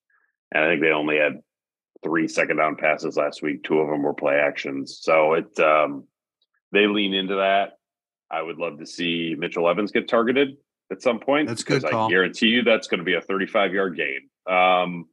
[0.52, 1.42] and I think they only had
[2.02, 3.64] three second down passes last week.
[3.64, 6.04] Two of them were play actions, so it um,
[6.72, 7.72] they lean into that.
[8.30, 10.56] I would love to see Mitchell Evans get targeted
[10.90, 11.48] at some point.
[11.48, 12.06] That's good call.
[12.06, 14.28] I guarantee you that's going to be a 35 yard gain.
[14.46, 15.06] Um,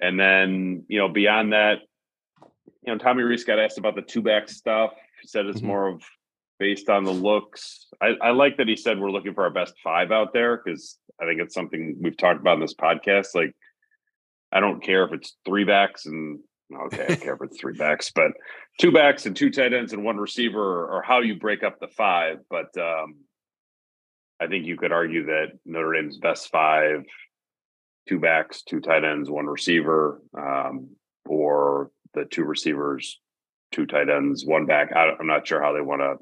[0.00, 1.78] and then, you know, beyond that,
[2.82, 4.92] you know, Tommy Rees got asked about the two back stuff.
[5.20, 5.64] He said it's Mhm.
[5.64, 6.02] more of
[6.58, 7.86] based on the looks.
[8.00, 10.98] I, I like that he said we're looking for our best five out there because
[11.20, 13.34] I think it's something we've talked about in this podcast.
[13.34, 13.54] Like,
[14.52, 16.40] I don't care if it's three backs and
[16.86, 18.32] okay, I don't care if it's three backs, but
[18.80, 21.78] two backs and two tight ends and one receiver, or, or how you break up
[21.80, 22.38] the five.
[22.50, 23.16] But um,
[24.40, 27.04] I think you could argue that Notre Dame's best five,
[28.08, 30.90] two backs, two tight ends, one receiver, um,
[31.26, 33.20] or the two receivers,
[33.72, 34.92] two tight ends, one back.
[34.94, 36.16] I, I'm not sure how they want to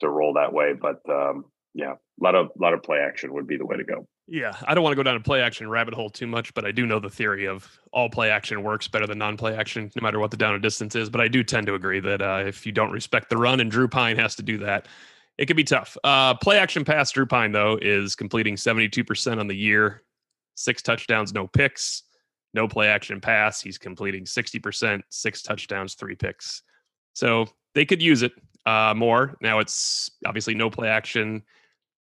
[0.00, 3.46] to roll that way, but um, yeah, a lot of lot of play action would
[3.46, 4.06] be the way to go.
[4.26, 6.64] Yeah, I don't want to go down a play action rabbit hole too much, but
[6.64, 9.90] I do know the theory of all play action works better than non play action,
[9.94, 11.10] no matter what the down and distance is.
[11.10, 13.70] But I do tend to agree that uh, if you don't respect the run, and
[13.70, 14.88] Drew Pyne has to do that,
[15.38, 15.96] it could be tough.
[16.04, 20.02] Uh, play action pass Drew Pyne though is completing seventy two percent on the year,
[20.54, 22.02] six touchdowns, no picks.
[22.56, 26.62] No play action pass, he's completing sixty percent, six touchdowns, three picks.
[27.12, 28.30] So they could use it
[28.64, 29.36] uh, more.
[29.40, 31.42] Now it's obviously no play action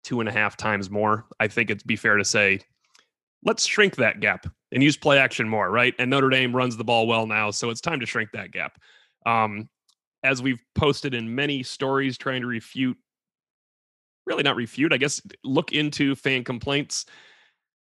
[0.03, 1.27] two and a half times more.
[1.39, 2.59] I think it'd be fair to say,
[3.45, 5.95] let's shrink that gap and use play action more, right?
[6.01, 8.77] And Notre Dame runs the ball well now, so it's time to shrink that gap.
[9.27, 9.69] Um,
[10.25, 12.97] as we've posted in many stories trying to refute,
[14.27, 17.07] really not refute, I guess, look into fan complaints.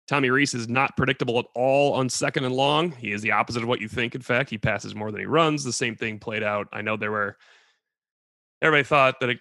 [0.08, 2.90] Tommy Rees is not predictable at all on second and long.
[2.90, 4.14] He is the opposite of what you think.
[4.14, 5.62] In fact, he passes more than he runs.
[5.62, 6.66] The same thing played out.
[6.72, 7.36] I know there were,
[8.60, 9.38] everybody thought that it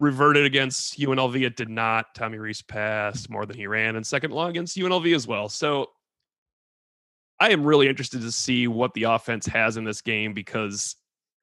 [0.00, 1.42] reverted against UNLV.
[1.44, 2.14] It did not.
[2.14, 5.48] Tommy Rees passed more than he ran in second long against UNLV as well.
[5.48, 5.90] So
[7.40, 10.96] I am really interested to see what the offense has in this game because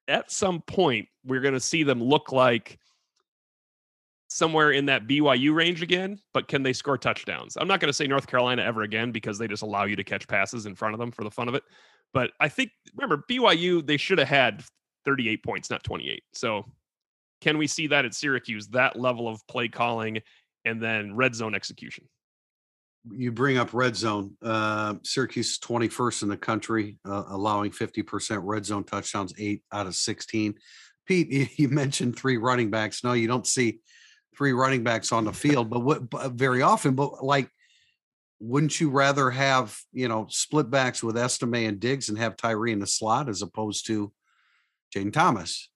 [0.07, 2.79] at some point we're going to see them look like
[4.35, 7.55] somewhere in that BYU range again, but can they score touchdowns?
[7.55, 10.03] I'm not going to say North Carolina ever again because they just allow you to
[10.03, 11.63] catch passes in front of them for the fun of it.
[12.13, 14.61] But I think remember BYU they should have had
[15.05, 16.21] 38 points, not 28.
[16.33, 16.65] So
[17.39, 20.21] can we see that at Syracuse, that level of play calling
[20.65, 22.03] and then red zone execution?
[23.09, 24.35] You bring up red zone.
[24.41, 29.87] Uh, Syracuse is 21st in the country, uh, allowing 50% red zone touchdowns, eight out
[29.87, 30.55] of 16.
[31.05, 33.01] Pete, you, you mentioned three running backs.
[33.01, 33.79] No, you don't see
[34.37, 37.49] three running backs on the field, but what but very often, but like,
[38.39, 42.71] wouldn't you rather have, you know, split backs with Estime and Diggs and have Tyree
[42.73, 44.11] in the slot as opposed to
[44.93, 45.69] Jayden Thomas?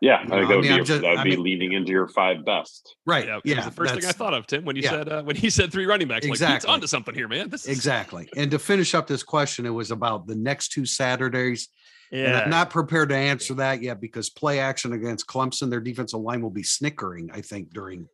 [0.00, 1.72] Yeah, You I think that would I'm be just- that would I be mean- leaning
[1.72, 2.96] into your five best.
[3.04, 3.26] Right.
[3.26, 3.64] Yeah, Yeah.
[3.64, 4.90] the first thing I thought of, Tim, when you yeah.
[4.90, 6.24] said uh, when he said three running backs.
[6.24, 6.54] Like Exactly.
[6.56, 7.48] Pete's onto something here, man.
[7.48, 8.28] This is Exactly.
[8.36, 11.68] And to finish up this question, it was about the next two Saturdays.
[12.12, 12.40] And yeah.
[12.40, 16.42] I'm not prepared to answer that yet because play action against Clemson, their defensive line
[16.42, 18.06] will be snickering, I think, during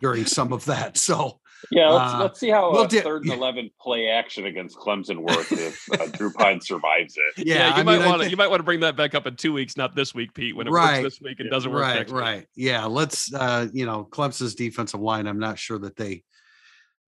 [0.00, 0.96] during some of that.
[0.98, 1.40] So
[1.70, 5.18] Yeah, let's Uh, let's see how we'll di- third and eleven play action against Clemson
[5.18, 7.46] works if uh, Drew Pyne survives it.
[7.46, 9.26] yeah, you I might want to think- you might want to bring that back up
[9.26, 10.54] in two weeks, not this week, Pete.
[10.54, 11.02] When it Right.
[11.02, 12.20] works this week and doesn't work right, next week.
[12.20, 12.46] right.
[12.56, 12.84] Yeah.
[12.84, 16.22] Let's uh, you know, Clemson's defensive line, I'm not sure that they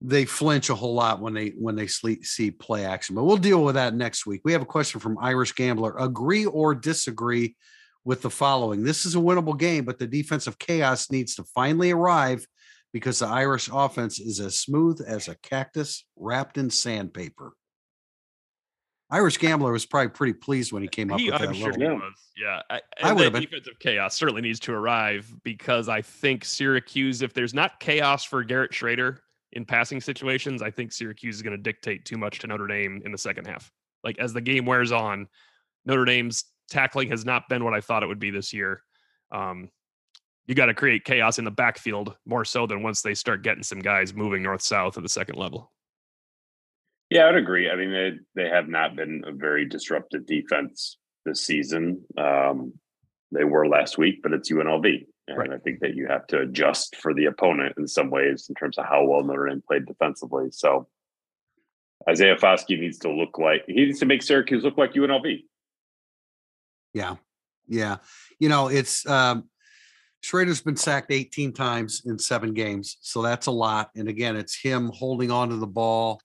[0.01, 3.37] they flinch a whole lot when they when they sleep, see play action, but we'll
[3.37, 4.41] deal with that next week.
[4.43, 5.95] We have a question from Irish Gambler.
[5.97, 7.55] Agree or disagree
[8.03, 8.83] with the following?
[8.83, 12.47] This is a winnable game, but the defensive chaos needs to finally arrive
[12.93, 17.53] because the Irish offense is as smooth as a cactus wrapped in sandpaper.
[19.11, 21.73] Irish Gambler was probably pretty pleased when he came up He, with that I'm sure
[21.73, 21.89] little.
[21.89, 22.13] he was.
[22.37, 23.41] Yeah, I, I would have been.
[23.43, 28.43] defensive chaos certainly needs to arrive because I think Syracuse, if there's not chaos for
[28.43, 29.17] Garrett Shrader
[29.53, 33.01] in passing situations, I think Syracuse is going to dictate too much to Notre Dame
[33.05, 33.71] in the second half.
[34.03, 35.27] Like as the game wears on,
[35.85, 38.81] Notre Dame's tackling has not been what I thought it would be this year.
[39.31, 39.69] Um,
[40.47, 43.63] you got to create chaos in the backfield more so than once they start getting
[43.63, 45.71] some guys moving north south at the second level.
[47.09, 47.69] Yeah, I'd agree.
[47.69, 48.11] I mean, they
[48.41, 52.05] they have not been a very disruptive defense this season.
[52.17, 52.73] Um,
[53.31, 55.05] they were last week, but it's UNLV.
[55.27, 55.51] And Right.
[55.51, 58.77] I think that you have to adjust for the opponent in some ways in terms
[58.77, 60.49] of how well Notre Dame played defensively.
[60.51, 60.87] So
[62.09, 65.43] Isaiah Foskey needs to look like he needs to make Syracuse look like UNLV.
[66.93, 67.15] Yeah.
[67.67, 67.97] Yeah.
[68.39, 69.49] You know, it's um
[70.23, 72.97] Shrader's been sacked 18 times in seven games.
[73.01, 73.89] So that's a lot.
[73.95, 76.21] And again, it's him holding on to the ball.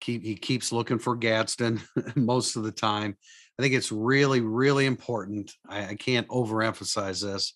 [0.00, 1.80] Keep he keeps looking for Gadsden
[2.16, 3.16] most of the time.
[3.58, 5.52] I think it's really, really important.
[5.68, 7.54] I, I can't overemphasize this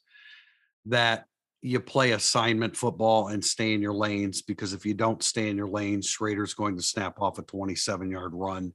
[0.87, 1.27] that
[1.63, 5.57] you play assignment football and stay in your lanes because if you don't stay in
[5.57, 8.73] your lanes, Shrader's going to snap off a 27 yard run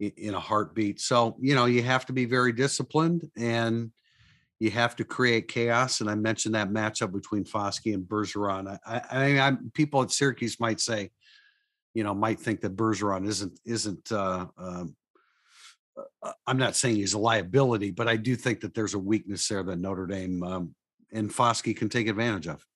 [0.00, 1.00] in a heartbeat.
[1.00, 3.90] So, you know, you have to be very disciplined and
[4.58, 6.00] you have to create chaos.
[6.00, 8.78] And I mentioned that matchup between Foskey and Bergeron.
[8.86, 11.10] I, I, I I'm people at Syracuse might say,
[11.92, 14.96] you know, might think that Bergeron isn't isn't uh, um,
[16.22, 19.46] uh, I'm not saying he's a liability, but I do think that there's a weakness
[19.46, 20.74] there that Notre Dame um,
[21.14, 22.66] and Foskey can take advantage of.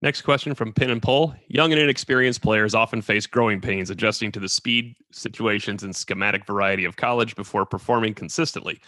[0.00, 1.34] Next question from Pin and Pull.
[1.48, 6.46] Young and inexperienced players often face growing pains adjusting to the speed, situations, and schematic
[6.46, 8.80] variety of college before performing consistently.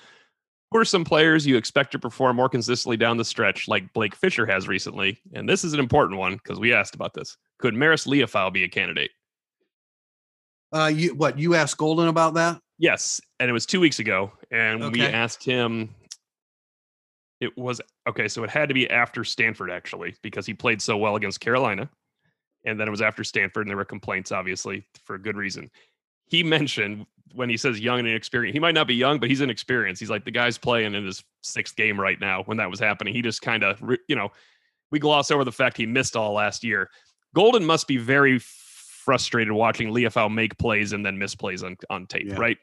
[0.70, 4.14] Who are some players you expect to perform more consistently down the stretch, like Blake
[4.14, 5.18] Fisher has recently?
[5.32, 7.36] And this is an important one because we asked about this.
[7.58, 9.10] Could Marist Liufau be a candidate?
[10.72, 12.60] Uh, you what you asked Golden about that?
[12.78, 15.92] Yes, and it was two weeks ago, and we asked him.
[17.40, 20.96] It was okay, so it had to be after Stanford actually, because he played so
[20.96, 21.88] well against Carolina,
[22.64, 25.70] and then it was after Stanford, and there were complaints, obviously, for a good reason.
[26.26, 29.40] He mentioned when he says young and inexperienced, he might not be young, but he's
[29.40, 30.00] inexperienced.
[30.00, 32.42] He's like the guy's playing in his sixth game right now.
[32.44, 34.30] When that was happening, he just kind of, you know,
[34.90, 36.90] we gloss over the fact he missed all last year.
[37.34, 42.06] Golden must be very frustrated watching Liufau make plays and then miss plays on, on
[42.06, 42.36] tape, Yeah.
[42.36, 42.58] right?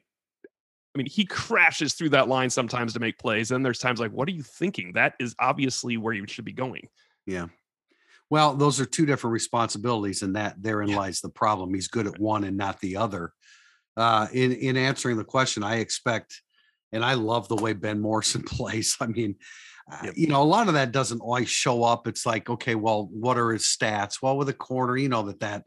[0.97, 3.49] I mean, he crashes through that line sometimes to make plays.
[3.49, 4.93] Then there's times like, what are you thinking?
[4.93, 6.88] That is obviously where you should be going.
[7.27, 7.47] Yeah.
[8.31, 11.71] Well, those are two different responsibilities, and that therein lies the problem.
[11.71, 13.31] He's good at one and not the other.
[13.95, 16.41] Uh, in in answering the question, I expect,
[16.91, 18.97] and I love the way Ben Morrison plays.
[18.99, 19.36] I mean,
[19.91, 22.07] uh, you know, a lot of that doesn't always show up.
[22.07, 24.19] It's like, okay, well, what are his stats?
[24.19, 25.65] Well, with a corner, you know that that,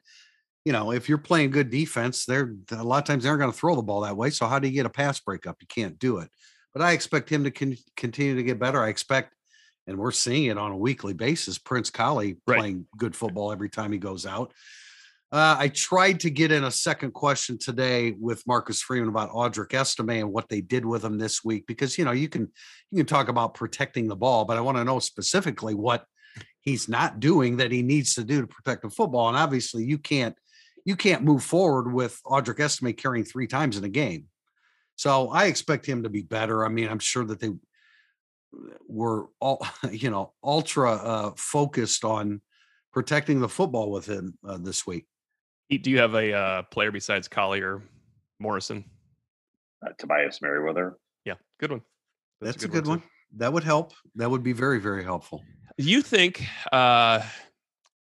[0.65, 3.57] you know, if you're playing good defense, they're a lot of times they're going to
[3.57, 4.31] throw the ball that way.
[4.31, 5.57] So how do you get a pass breakup?
[5.61, 6.29] You can't do it.
[6.73, 8.83] But I expect him to con- continue to get better.
[8.83, 9.35] I expect
[9.87, 11.59] and we're seeing it on a weekly basis.
[11.59, 12.59] Prince Kollie Right.
[12.59, 14.53] playing good football every time he goes out.
[15.33, 19.75] Uh, I tried to get in a second question today with Marcus Freeman about Audric
[19.75, 22.51] Estime and what they did with him this week, because you know you can
[22.91, 26.05] you can talk about protecting the ball, but I want to know specifically what
[26.61, 29.29] he's not doing that he needs to do to protect the football.
[29.29, 30.37] And obviously, you can't
[30.91, 34.27] you can't move forward with Audric Estime carrying three times in a game.
[34.97, 36.65] So I expect him to be better.
[36.65, 37.51] I mean, I'm sure that they
[38.89, 42.41] were all you know ultra uh, focused on
[42.93, 45.07] protecting the football with him uh, this week.
[45.71, 47.83] Pete, Do you have a uh, player besides Collier,
[48.41, 48.85] Morrison?
[49.87, 50.99] Uh, Tobias Merriweather.
[51.25, 51.83] Yeah, good one.
[52.41, 52.99] That's, a good, one.
[52.99, 53.07] too.
[53.37, 53.93] That would help.
[54.17, 55.45] That would be very very helpful.
[55.79, 57.23] You think uh,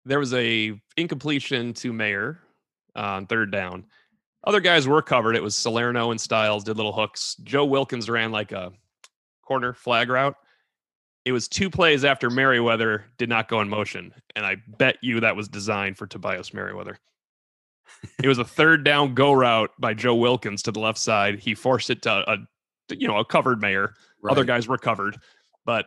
[0.03, 2.42] there was a incompletion to Mayer
[2.95, 3.85] on third down?
[4.45, 5.35] Other guys were covered.
[5.35, 7.35] It was Salerno and Styles did little hooks.
[7.43, 8.73] Joe Wilkins ran like a
[9.41, 10.35] corner flag route.
[11.25, 15.21] It was two plays after Merriweather did not go in motion, and I bet you
[15.21, 16.99] that was designed for Tobias Merriweather.
[18.21, 21.39] it was a third down go route by Joe Wilkins to the left side.
[21.39, 22.37] He forced it to a,
[22.93, 23.93] you know, a covered Mayer.
[24.29, 25.17] Other guys were covered,
[25.65, 25.85] but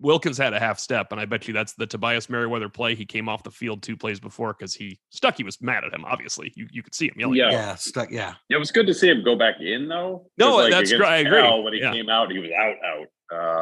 [0.00, 2.94] Wilkins had a half step, and I bet you that's the Tobias Merriweather play.
[2.94, 5.36] He came off the field two plays before because he stuck.
[5.36, 6.04] He was mad at him.
[6.04, 7.36] Obviously, you you could see him yelling.
[7.36, 7.50] Yeah.
[7.50, 8.10] Yeah, stuck.
[8.10, 10.30] Yeah, It was good to see him go back in though.
[10.38, 11.40] No, like, that's against gr- I agree.
[11.42, 11.92] Cal, When he Yeah.
[11.92, 13.06] came out, he was out, out.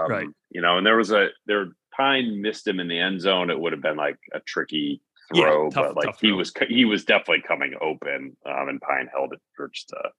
[0.04, 0.28] Um, Right.
[0.50, 1.68] You know, and there was a there.
[1.96, 3.50] Pyne missed him in the end zone.
[3.50, 5.00] It would have been like a tricky
[5.34, 6.36] Yeah, throw, tough- but like he throw.
[6.36, 10.10] was he was definitely coming open, um, and Pyne held it for just a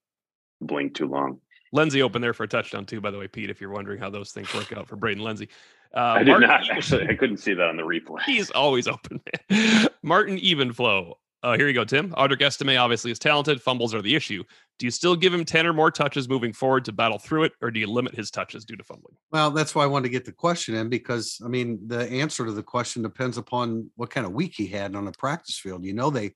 [0.61, 1.39] blink too long.
[1.71, 3.01] Lenzy opened there for a touchdown too.
[3.01, 5.49] By the way, Pete, if you're wondering how those things work out for Braden Lenzy,
[5.95, 7.07] uh, I did Martin not actually.
[7.07, 8.21] I couldn't see that on the replay.
[8.23, 9.87] He's always open, man.
[10.03, 11.13] Martin Evenflow.
[11.41, 12.11] Uh, here you go, Tim.
[12.11, 13.61] Audric Estime obviously is talented.
[13.61, 14.43] Fumbles are the issue.
[14.77, 17.53] Do you still give him 10 or more touches moving forward to battle through it,
[17.61, 19.15] or do you limit his touches due to fumbling?
[19.31, 22.45] Well, that's why I wanted to get the question in because I mean the answer
[22.45, 25.85] to the question depends upon what kind of week he had on the practice field.
[25.85, 26.33] You know they,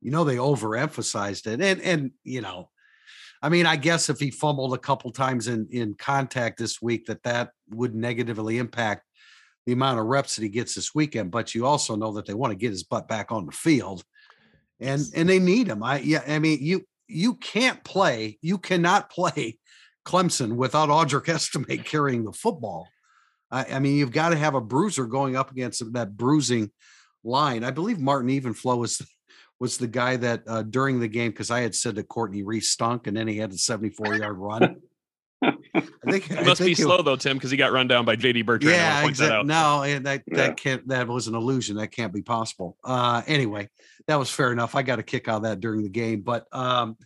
[0.00, 2.70] you know they overemphasized it, and and you know,
[3.46, 7.06] I mean I guess if he fumbled a couple times in in contact this week,
[7.06, 9.04] that that would negatively impact
[9.66, 11.30] the amount of reps that he gets this weekend.
[11.30, 14.02] But you also know that they want to get his butt back on the field,
[14.80, 15.84] and and they need him.
[15.84, 19.60] I yeah, I mean you you can't play, you cannot play
[20.04, 22.88] Clemson without Audric Estime carrying the football.
[23.52, 26.72] I, I mean, you've got to have a bruiser going up against that bruising
[27.22, 27.62] line.
[27.62, 29.06] I believe Martin Evenflow was
[29.58, 32.70] was the guy that uh, during the game because I had said that Courtney Reese
[32.70, 34.76] stunk, and then he had a 74 yard run.
[35.42, 38.16] I think it must think be slow though, Tim, because he got run down by
[38.16, 38.76] JD Bertrand.
[38.76, 39.46] Yeah, exactly.
[39.46, 40.36] No, and that yeah.
[40.36, 41.76] that can't that was an illusion.
[41.76, 42.76] That can't be possible.
[42.82, 43.68] Uh anyway,
[44.06, 44.74] that was fair enough.
[44.74, 46.96] I got a kick out of that during the game, but um,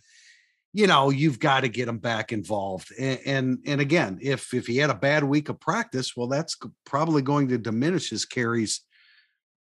[0.73, 2.93] you know, you've got to get him back involved.
[2.97, 6.57] And, and and again, if if he had a bad week of practice, well, that's
[6.85, 8.81] probably going to diminish his carries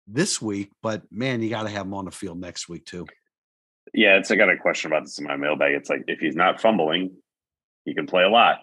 [0.08, 0.72] this week.
[0.82, 3.06] But man, you got to have him on the field next week too.
[3.94, 5.74] Yeah, it's I got a question about this in my mailbag.
[5.74, 7.16] It's like if he's not fumbling,
[7.86, 8.60] he can play a lot.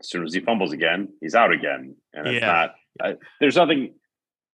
[0.00, 1.96] As soon as he fumbles again, he's out again.
[2.12, 2.68] And it's yeah.
[3.00, 3.94] not, there's nothing,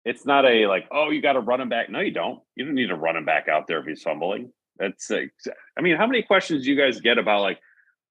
[0.05, 1.91] it's not a like, oh, you got to run him back.
[1.91, 2.41] No, you don't.
[2.55, 4.53] You don't need to run him back out there if he's fumbling.
[4.79, 5.23] That's, uh,
[5.79, 7.59] I mean, how many questions do you guys get about like,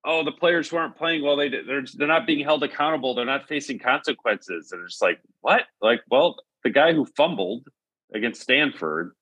[0.06, 3.16] oh, the players who aren't playing well, they they're they're not being held accountable.
[3.16, 4.72] They're not facing consequences.
[4.72, 5.62] And it's like, what?
[5.82, 7.68] Like, well, the guy who fumbled
[8.14, 9.14] against Stanford,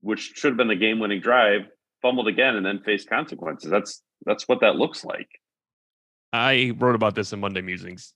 [0.00, 1.62] which should have been the game-winning drive,
[2.02, 3.70] fumbled again and then faced consequences.
[3.70, 5.28] That's that's what that looks like.
[6.32, 8.12] I wrote about this in Monday Musings.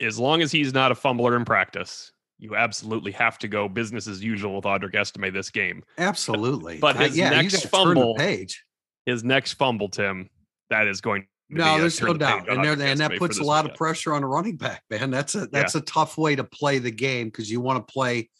[0.00, 4.08] As long as he's not a fumbler in practice, you absolutely have to go business
[4.08, 5.84] as usual with Audric Estime this game.
[5.98, 6.78] Absolutely.
[6.78, 8.64] But, but his yeah, next fumble, page.
[9.06, 10.28] his next fumble, Tim,
[10.70, 13.64] that is going no, uh, there's no doubt, and, there, and that puts a lot
[13.64, 13.72] weekend.
[13.72, 15.10] of pressure on a running back, man.
[15.10, 15.80] That's a that's yeah.
[15.80, 18.30] a tough way to play the game because you want to play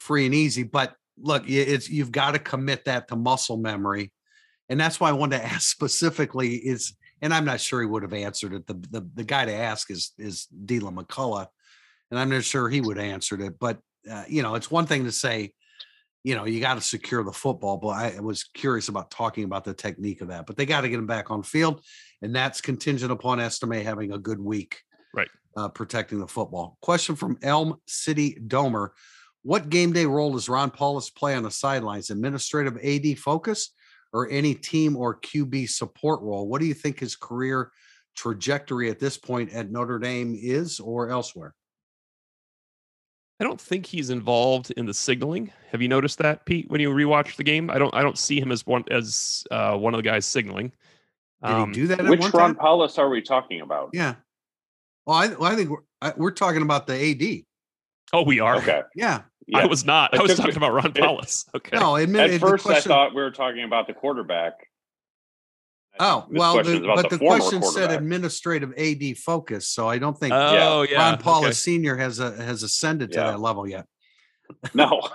[0.00, 0.62] free and easy.
[0.62, 4.12] But look, it's you've got to commit that to muscle memory,
[4.68, 8.02] and that's why I wanted to ask specifically is and I'm not sure he would
[8.02, 8.66] have answered it.
[8.66, 11.46] The the, the guy to ask is is Deland McCullough,
[12.10, 13.58] and I'm not sure he would have answered it.
[13.58, 13.78] But
[14.10, 15.52] uh, you know, it's one thing to say,
[16.24, 17.78] you know, you got to secure the football.
[17.78, 20.46] But I was curious about talking about the technique of that.
[20.46, 21.82] But they got to get him back on field,
[22.22, 24.82] and that's contingent upon Estime having a good week,
[25.14, 25.28] right?
[25.56, 26.76] Uh, protecting the football.
[26.82, 28.90] Question from Elm City Domer.
[29.46, 32.10] What game day role does Ron Powlus play on the sidelines?
[32.10, 33.70] Administrative AD focus
[34.12, 36.48] or any team or QB support role.
[36.48, 37.70] What do you think his career
[38.16, 41.54] trajectory at this point at Notre Dame is or elsewhere?
[43.38, 45.52] I don't think he's involved in the signaling.
[45.70, 46.68] Have you noticed that, Pete?
[46.68, 47.94] When you rewatch the game, I don't.
[47.94, 50.72] I don't see him as one as uh, one of the guys signaling.
[51.44, 52.04] Did um, he do that?
[52.04, 53.90] Which Ron Powlus are we talking about?
[53.92, 54.16] Yeah.
[55.06, 57.44] Well, I, well, I think we're, I, we're talking about the AD.
[58.12, 58.56] Oh, we are.
[58.56, 58.82] Okay.
[58.96, 59.22] Yeah.
[59.46, 59.58] Yeah.
[59.58, 60.12] I was not.
[60.14, 61.44] I, I was talking about Ron Powlus.
[61.54, 61.78] Okay.
[61.78, 64.54] No, admit, at first question, I thought we were talking about the quarterback.
[65.98, 70.34] Oh well, the, but the, the question said administrative AD focus, so I don't think
[70.34, 70.98] oh, yeah.
[70.98, 71.52] Ron Powlus okay.
[71.52, 73.30] Senior has a, has ascended to yeah.
[73.30, 73.86] that level yet.
[74.74, 75.08] No,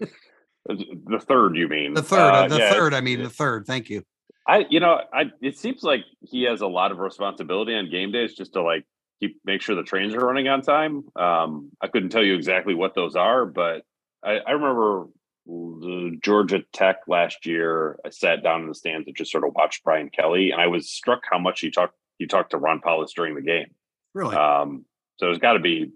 [0.66, 2.18] the third, you mean the third?
[2.18, 3.66] Uh, the yeah, third, I mean the third.
[3.66, 4.04] Thank you.
[4.48, 8.12] I, you know, I it seems like he has a lot of responsibility on game
[8.12, 8.86] days, just to like
[9.22, 11.04] keep make sure the trains are running on time.
[11.16, 13.82] Um, I couldn't tell you exactly what those are, but
[14.24, 15.06] I, I remember
[15.46, 17.98] the Georgia Tech last year.
[18.04, 20.66] I sat down in the stands and just sort of watched Brian Kelly, and I
[20.66, 23.66] was struck how much he talked he talked to Ron Powlus during the game.
[24.14, 24.36] Really?
[24.36, 24.84] Um,
[25.18, 25.92] so it's got to be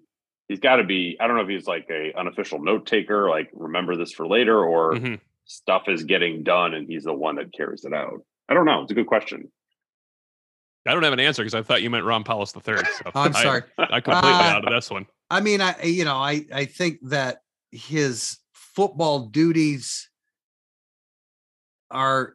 [0.49, 1.17] he's got to be.
[1.21, 4.65] I don't know if he's like a unofficial note taker, like remember this for later,
[4.65, 5.15] or mm-hmm.
[5.45, 8.21] stuff is getting done and he's the one that carries it out.
[8.49, 8.83] I don't know.
[8.83, 9.51] It's a good question.
[10.87, 12.87] I don't have an answer because I thought you meant Ron Powlus the third.
[12.87, 13.63] So I'm sorry.
[13.79, 15.07] I, completely uh, out of this one.
[15.31, 17.39] I mean, I you know, I I think that
[17.71, 20.09] his football duties
[21.91, 22.35] are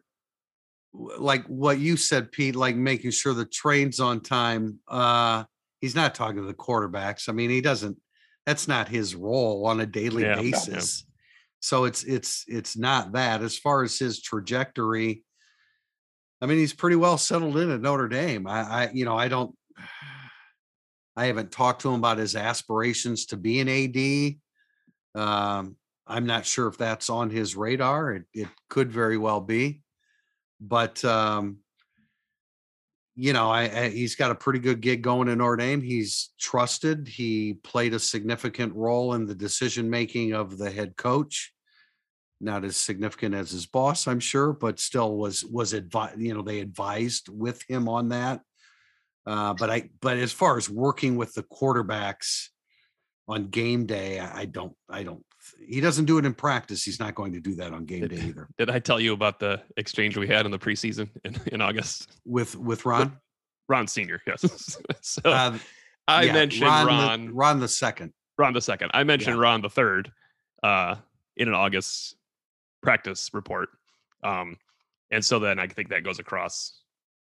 [0.92, 4.78] like what you said, Pete, like making sure the train's on time.
[4.88, 5.44] Uh
[5.80, 7.28] he's not talking to the quarterbacks.
[7.28, 7.98] I mean, he doesn't
[8.46, 11.04] that's not his role on a daily yeah, basis.
[11.60, 13.40] So it's it's it's not that.
[13.42, 15.22] As far as his trajectory,
[16.42, 18.48] I mean, he's pretty well settled in at Notre Dame.
[18.48, 19.56] I, I, you know, I don't,
[21.16, 25.22] I haven't talked to him about his aspirations to be an AD.
[25.22, 28.12] Um, I'm not sure if that's on his radar.
[28.12, 29.82] It, it could very well be,
[30.60, 31.58] but um,
[33.14, 35.80] you know, I, I, he's got a pretty good gig going in Notre Dame.
[35.80, 37.06] He's trusted.
[37.06, 41.52] He played a significant role in the decision making of the head coach
[42.42, 46.20] not as significant as his boss, I'm sure, but still was was advised.
[46.20, 48.40] You know, they advised with him on that.
[49.26, 52.48] Uh, but I, but as far as working with the quarterbacks
[53.28, 55.24] on game day, I don't, I don't.
[55.64, 56.82] He doesn't do it in practice.
[56.82, 58.48] He's not going to do that on game did, day either.
[58.58, 62.18] Did I tell you about the exchange we had in the preseason in, in August
[62.24, 63.16] with with Ron?
[63.68, 64.76] Ron Senior, yes.
[65.00, 65.56] so uh,
[66.08, 68.90] I yeah, mentioned Ron, Ron, the, Ron the second, Ron the second.
[68.92, 69.42] I mentioned yeah.
[69.42, 70.10] Ron the third
[70.62, 70.96] uh,
[71.36, 72.16] in an August
[72.82, 73.70] practice report.
[74.22, 74.56] Um,
[75.10, 76.80] and so then I think that goes across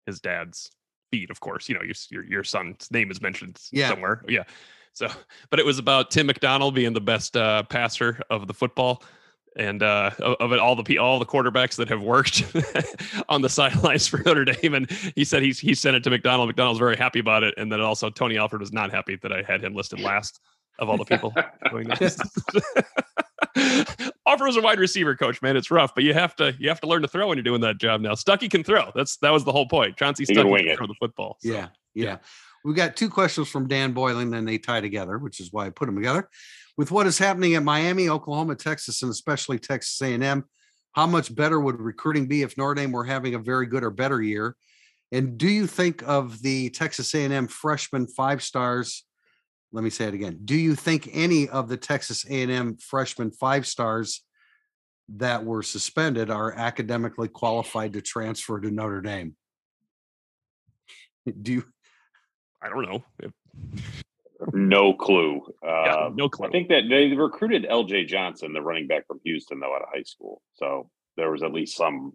[0.07, 0.71] his dad's
[1.11, 1.69] feed, of course.
[1.69, 3.89] You know, your your, your son's name is mentioned yeah.
[3.89, 4.23] somewhere.
[4.29, 4.45] Yeah.
[4.93, 5.09] So,
[5.51, 9.03] but it was about Tim McDonald being the best uh, passer of the football,
[9.57, 12.45] and uh, of, it all the all the quarterbacks that have worked
[13.29, 14.75] on the sidelines for Notre Dame.
[14.75, 16.49] And he said he's he sent it to McDonald.
[16.49, 19.43] McDonald's very happy about it, and then also Tony Alford was not happy that I
[19.43, 20.41] had him listed last
[20.79, 21.35] of all the people
[21.71, 22.19] doing this.
[24.27, 25.57] Alford was a wide receiver coach, man.
[25.57, 27.61] It's rough, but you have to you have to learn to throw when you're doing
[27.63, 28.13] that job now.
[28.13, 28.91] Stuckey can throw.
[28.95, 29.97] That's that was the whole point.
[29.97, 30.77] Chauncey He can Stuckey wing can it.
[30.79, 31.39] throw the football.
[31.41, 31.53] so.
[31.53, 32.19] Yeah, yeah.
[32.65, 35.71] We got two questions from Dan Boylan, and they tie together, which is why I
[35.71, 36.29] put them together.
[36.77, 40.45] With what is happening at Miami, Oklahoma, Texas, and especially Texas A&M,
[40.93, 43.91] how much better would recruiting be if Notre Dame were having a very good or
[43.91, 44.57] better year?
[45.13, 49.05] And do you think of the Texas A&M freshman five stars?
[49.73, 50.41] Let me say it again.
[50.45, 54.23] Do you think any of the Texas A&M freshman five stars
[55.17, 59.37] that were suspended are academically qualified to transfer to Notre Dame?
[61.43, 61.65] Do you
[62.63, 63.05] I don't know.
[64.53, 65.43] No clue.
[65.63, 66.49] Yeah, Um, no clue.
[66.49, 68.05] I think that they recruited L.J.
[68.07, 70.43] Johnson, the running back from Houston, though, out of high school.
[70.55, 72.13] So there was at least some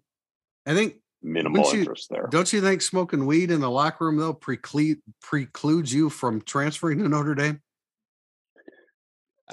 [0.66, 2.28] I think minimal Wouldn't you- interest there.
[2.32, 7.00] Don't you think smoking weed in the locker room though preclude precludes you from transferring
[7.00, 7.62] to Notre Dame?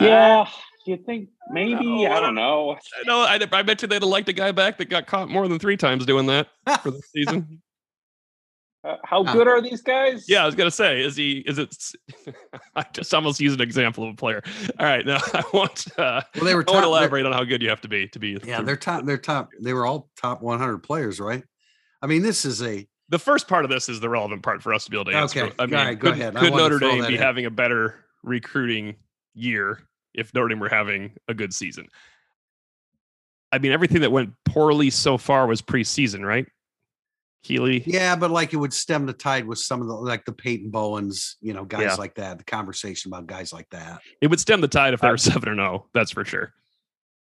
[0.00, 0.48] Yeah,
[0.86, 2.04] you think maybe?
[2.04, 2.76] No, I I don't know.
[3.04, 5.48] No, I, I bet you they'd have liked a guy back that got caught more
[5.48, 6.48] than three times doing that
[6.82, 7.62] for the season.
[8.84, 9.32] Uh, how Huh.
[9.32, 10.26] good are these guys?
[10.28, 11.38] Yeah, I was gonna say, is he?
[11.38, 11.74] Is it?
[12.76, 14.40] I just almost used an example of a player.
[14.78, 15.84] All right, now I want.
[15.98, 18.06] Uh, Well, they were I want to elaborate on how good you have to be
[18.06, 18.38] to be.
[18.44, 19.04] Yeah, to- they're top.
[19.04, 19.50] They're top.
[19.60, 21.42] They were all top 100 players, right?
[22.02, 24.74] I mean, this is a the first part of this is the relevant part for
[24.74, 25.44] us to be able to answer.
[25.44, 26.36] Okay, I mean, right, go could, ahead.
[26.36, 27.20] Could Notre Dame be in.
[27.20, 28.96] having a better recruiting
[29.34, 29.80] year
[30.14, 31.88] if Notre Dame were having a good season?
[33.50, 36.46] I mean, everything that went poorly so far was preseason, right?
[37.44, 37.82] Keely.
[37.86, 40.70] yeah, but like it would stem the tide with some of the like the Peyton
[40.70, 41.94] Bowens, you know, guys Yeah.
[41.94, 42.36] like that.
[42.38, 44.00] The conversation about guys like that.
[44.20, 45.86] It would stem the tide if they Uh, were seven or no.
[45.94, 46.52] That's for sure.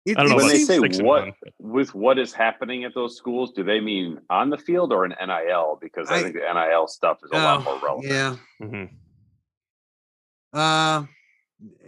[0.06, 3.52] It, I don't know When they say what with what is happening at those schools,
[3.52, 5.78] do they mean on the field or an NIL?
[5.80, 8.12] Because I, I- think the NIL stuff is a lot Oh, more relevant.
[8.12, 8.90] yeah, Mhm.
[10.54, 11.06] Uh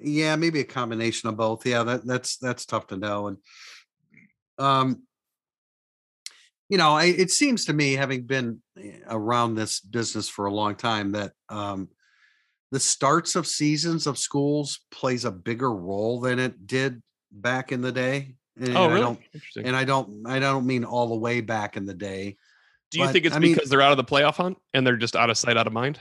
[0.03, 1.65] yeah, maybe a combination of both.
[1.65, 3.27] Yeah, that that's that's tough to know.
[3.27, 3.37] And
[4.59, 5.03] um
[6.69, 10.53] you know, I, it seems to me, having been eh, around this business for a
[10.53, 11.89] long time, that um
[12.71, 17.01] the starts of seasons of schools plays a bigger role than it did
[17.33, 18.35] back in the day.
[18.59, 19.01] And Oh, I really?
[19.01, 19.65] don't Interesting.
[19.65, 22.37] and I don't I don't mean all the way back in the day.
[22.91, 24.85] Do you but, think it's I mean- because they're out of the playoff hunt and
[24.85, 25.99] they're just out of sight, out of mind?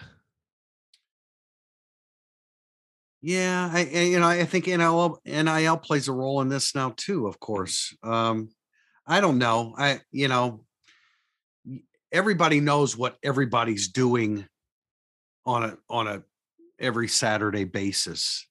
[3.24, 6.92] Yeah, I, I you know I think NIL NIL plays a role in this now
[6.96, 7.26] too.
[7.28, 8.48] Of course, um,
[9.06, 9.74] I don't know.
[9.78, 10.64] I you know
[12.10, 14.46] everybody knows what everybody's doing
[15.46, 16.22] on a on a
[16.80, 18.46] every Saturday basis.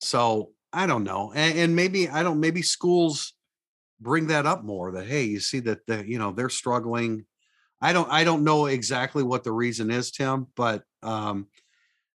[0.00, 2.40] So I don't know, and, and maybe I don't.
[2.40, 3.34] Maybe schools
[4.00, 4.92] bring that up more.
[4.92, 7.26] That hey, you see that the you know they're struggling.
[7.80, 11.48] I don't I don't know exactly what the reason is, Tim, but um,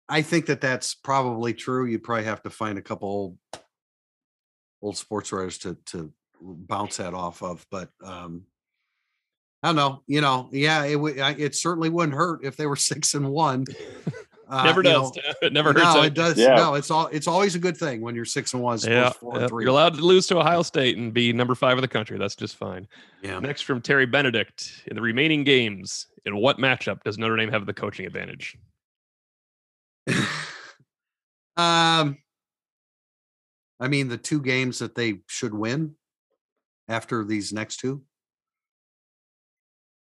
[0.09, 1.85] I think that that's probably true.
[1.85, 3.37] You probably have to find a couple old,
[4.81, 7.65] old sports writers to to bounce that off of.
[7.71, 8.43] But um,
[9.63, 10.03] I don't know.
[10.05, 11.19] You know, yeah, it would.
[11.19, 13.65] I- It certainly wouldn't hurt if they were six and one.
[14.49, 15.15] Uh, Never does.
[15.15, 15.83] know, it never hurts.
[15.85, 16.37] no, any- it does.
[16.37, 16.55] Yeah.
[16.55, 17.07] No, it's all.
[17.07, 18.75] It's always a good thing when you're six and one.
[18.75, 19.41] as Yeah, four yeah.
[19.41, 21.87] and 3 you're allowed to lose to Ohio State and be number five of the
[21.87, 22.17] country.
[22.17, 22.87] That's just fine.
[23.21, 23.39] Yeah.
[23.39, 24.83] Next from Terry Benedict.
[24.87, 28.57] In the remaining games, in what matchup does Notre Dame have the coaching advantage?
[31.57, 32.17] um,
[33.79, 35.95] I mean, the two games that they should win
[36.89, 38.01] after these next two.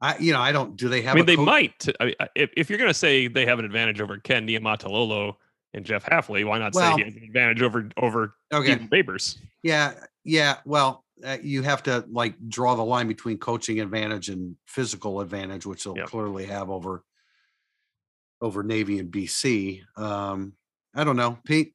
[0.02, 0.76] I, you know, I don't.
[0.76, 1.12] Do they have?
[1.12, 1.86] I mean, a they coach- might.
[2.00, 5.34] I mean, if, if you're going to say they have an advantage over Ken Niumatalolo
[5.74, 8.72] and Jeff Hafley, why not Well- say he has an advantage over over Okay.
[8.72, 9.36] Ethan Babers?
[9.62, 9.92] Yeah,
[10.24, 10.56] yeah.
[10.64, 15.66] Well, uh, you have to like draw the line between coaching advantage and physical advantage,
[15.66, 16.06] which they'll Yep.
[16.06, 17.04] clearly have over
[18.40, 19.82] over Navy and BC.
[19.98, 20.54] Um,
[20.94, 21.74] I don't know, Pete.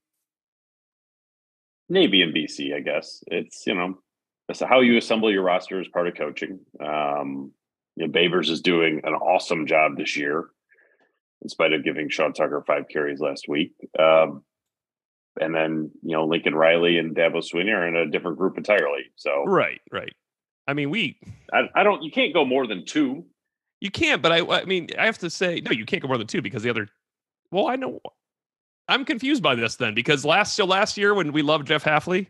[1.89, 3.23] Navy and BC, I guess.
[3.28, 3.99] It's, you know,
[4.47, 6.59] that's how you assemble your roster as part of coaching.
[6.84, 7.51] Um,
[7.95, 10.45] you know, Babers is doing an awesome job this year,
[11.41, 13.73] in spite of giving Sean Tucker five carries last week.
[13.97, 14.43] Um,
[15.39, 19.03] and then, you know, Lincoln Riley and Dabo Swinney are in a different group entirely.
[19.15, 20.13] So Right, right.
[20.67, 21.19] I mean, we
[21.53, 23.25] I, I don't, you can't go more than two.
[23.81, 26.17] you can't, but I I mean, I have to say no, you can't go more
[26.17, 26.87] than two because the other.
[27.51, 27.99] Well, I know.
[28.87, 32.27] I'm confused by this then because last so last year when we loved Jeff Hafley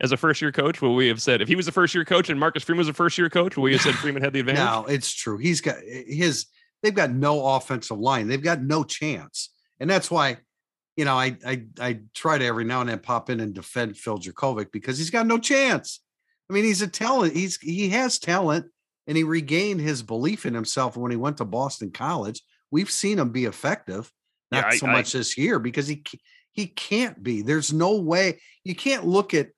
[0.00, 2.04] as a first year coach, will we have said if he was a first year
[2.04, 4.32] coach and Marcus Freeman was a first year coach, will we have said Freeman had
[4.32, 4.64] the advantage?
[4.64, 5.38] No, it's true.
[5.38, 6.46] He's got his.
[6.82, 8.28] They've got no offensive line.
[8.28, 10.36] They've got no chance, and that's why,
[10.96, 13.96] you know, I I I try to every now and then pop in and defend
[13.96, 16.00] Phil Jurkovec because he's got no chance.
[16.48, 17.34] I mean, he's a talent.
[17.34, 18.66] He's he has talent,
[19.08, 22.40] and he regained his belief in himself when he went to Boston College.
[22.70, 24.12] We've seen him be effective,
[24.52, 26.04] not Yeah, I- so I- much this year because he
[26.52, 27.42] he can't be.
[27.42, 29.48] There's no way you can't look at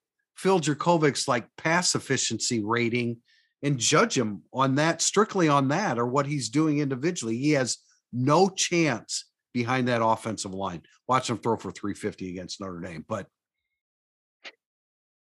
[0.40, 3.18] Phil Jurkovec's like pass efficiency rating
[3.62, 7.36] and judge him on that strictly on that or what he's doing individually.
[7.36, 7.76] He has
[8.10, 10.80] no chance behind that offensive line.
[11.06, 13.04] Watch him throw for 350 against Notre Dame.
[13.06, 13.26] But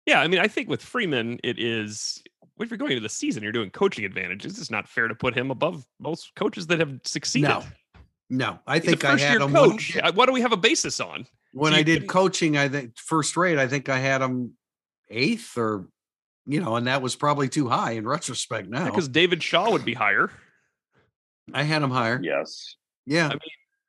[0.05, 2.21] Yeah, I mean, I think with Freeman, it is
[2.59, 4.59] if you're going into the season, you're doing coaching advantages.
[4.59, 7.47] It's not fair to put him above most coaches that have succeeded.
[7.47, 7.63] no,
[8.29, 9.95] no, I think I had him coach.
[9.95, 11.25] Uh, What do we have a basis on?
[11.53, 12.57] when So I did coaching.
[12.57, 14.57] I think first rate, I think I had him
[15.09, 15.87] eighth or,
[16.45, 18.85] you know, and that was probably too high in retrospect now.
[18.85, 20.31] Because David Shaw would be higher.
[21.53, 22.19] I had him higher.
[22.21, 22.75] Yes.
[23.05, 23.27] Yeah.
[23.27, 23.39] I mean,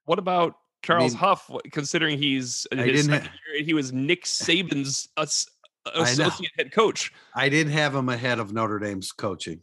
[0.04, 1.50] What about Charles mean, Huff?
[1.72, 5.46] Considering he's uh, I his didn't second year, he was Nick Saban's as-
[5.94, 9.60] associate head coach I did have him ahead of Notre Dame's coaching.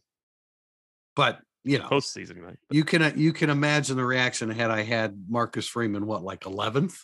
[1.15, 2.41] But, you know, postseason.
[2.41, 2.57] Right?
[2.71, 6.41] you can uh, you can imagine the reaction had I had Marcus Freeman what like
[6.41, 6.97] 11th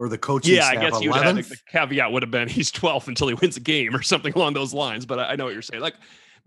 [0.00, 1.48] or the coaching Yeah, I guess you would have 11th.
[1.50, 4.54] the caveat would have been he's 12th until he wins a game or something along
[4.54, 5.06] those lines.
[5.06, 5.82] But I, I know what you're saying.
[5.82, 5.94] Like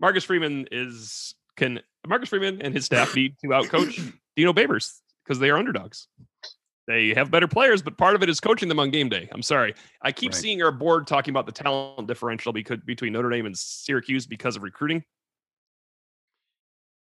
[0.00, 5.38] Marcus Freeman is can Marcus Freeman and his staff need to outcoach Dino Babers because
[5.38, 6.08] they are underdogs.
[6.86, 9.26] They have better players, but part of it is coaching them on game day.
[9.32, 9.74] I'm sorry.
[10.02, 10.38] I keep Right.
[10.42, 14.54] seeing our board talking about the talent differential because between Notre Dame and Syracuse because
[14.56, 15.02] of recruiting.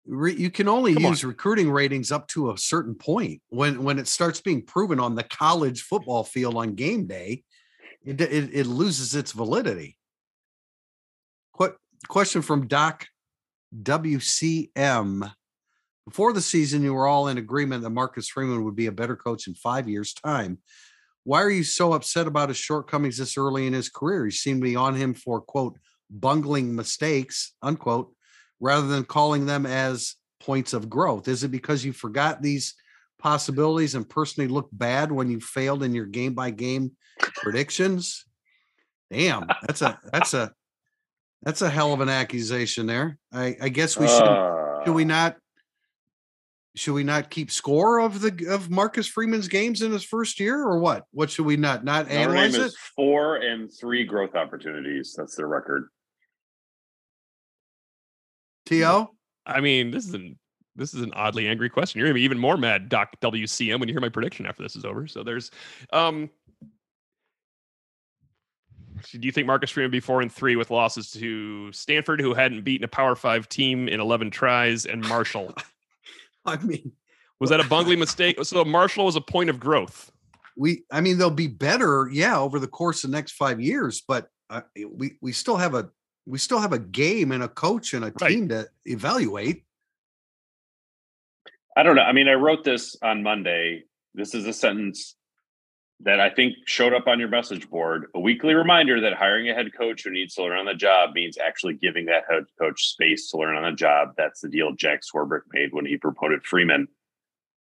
[0.08, 1.12] Re- you can only Come on.
[1.12, 5.16] use recruiting ratings up to a certain point when when it starts being proven on
[5.16, 7.44] the college football field on game day
[8.04, 9.98] it it, it loses its validity.
[11.54, 11.78] What
[12.08, 13.06] question from doc
[13.84, 15.32] wcm
[16.06, 19.16] before the season you were all in agreement that marcus freeman would be a better
[19.16, 20.58] coach in five years time.
[21.24, 24.26] Why are you so upset about his shortcomings this early in his career?
[24.26, 25.78] You seem to be on him for quote
[26.10, 28.14] bungling mistakes unquote
[28.62, 31.28] rather than calling them as points of growth?
[31.28, 32.76] Is it because you forgot these
[33.20, 36.92] possibilities and personally look bad when you failed in your game by game
[37.36, 38.26] predictions?
[39.12, 40.54] Damn, that's a that's a
[41.44, 43.18] that's a hell of an accusation there.
[43.34, 45.36] I, I guess we should Uh, should we not
[46.76, 50.64] should we not keep score of the of Marcus Freeman's games in his first year
[50.64, 51.04] or what?
[51.12, 52.62] What should we not not Notre Dame analyze it?
[52.68, 55.14] is four and three growth opportunities.
[55.18, 55.90] That's their record.
[58.72, 59.08] To
[59.46, 60.38] I mean, this is an
[60.76, 62.00] this is an oddly angry question.
[62.00, 64.76] You're gonna be even more mad, Doc WCM, when you hear my prediction after this
[64.76, 65.08] is over.
[65.08, 65.52] So there's
[65.94, 66.30] um
[69.12, 72.34] do you think Marcus Freeman would be four and three with losses to Stanford, who
[72.34, 75.54] hadn't beaten a Power Five team in eleven tries, and Marshall?
[76.46, 76.92] I mean,
[77.40, 78.38] Was that a bungling mistake?
[78.44, 80.12] So Marshall was a point of growth.
[80.58, 84.04] we i mean they'll be better yeah over the course of the next five years
[84.08, 85.90] but uh, we we still have a
[86.26, 88.30] we still have a game and a coach and a Right.
[88.32, 89.64] team to evaluate
[91.76, 92.02] I don't know.
[92.02, 93.84] I mean, I wrote this on Monday.
[94.14, 95.16] This is a sentence
[96.02, 98.08] that I think showed up on your message board.
[98.16, 101.14] A weekly reminder that hiring a head coach who needs to learn on the job
[101.14, 104.16] means actually giving that head coach space to learn on the job.
[104.18, 106.88] That's the deal Jack Swarbrick made when he promoted Freeman.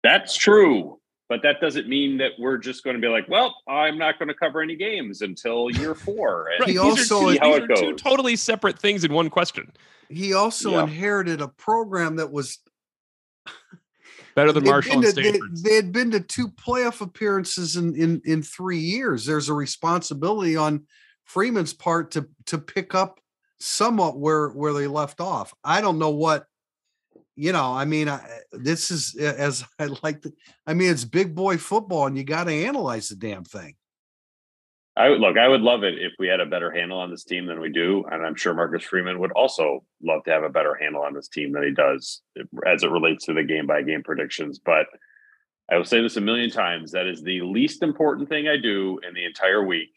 [0.02, 1.00] That's true,
[1.32, 4.28] but that doesn't mean that we're just going to be like, well, I'm not going
[4.28, 6.50] to cover any games until year four.
[6.50, 9.14] And He These also- are, two, how these it are two totally separate things in
[9.14, 9.72] one question.
[10.10, 10.84] he also Yeah.
[10.84, 12.60] inherited a program that was
[14.36, 17.96] Better than Marshall been and to- they, they had been to two playoff appearances in
[17.96, 20.84] in in three years there's a responsibility on
[21.24, 23.22] freeman's part to to pick up
[23.60, 26.46] somewhat where where they left off i don't know what
[27.42, 28.22] you know i mean I,
[28.52, 30.34] this is as i like to,
[30.68, 33.76] i mean it's big boy football and you got to analyze the damn thing
[34.98, 37.24] I would look, I would love it if we had a better handle on this
[37.24, 38.04] team than we do.
[38.12, 41.30] And I'm sure Marcus Freeman would also love to have a better handle on this
[41.30, 42.22] team than he does
[42.68, 44.60] as it relates to the game by game predictions.
[44.60, 44.88] But
[45.72, 49.00] I will say this a million times that is the least important thing I do
[49.08, 49.94] in the entire week.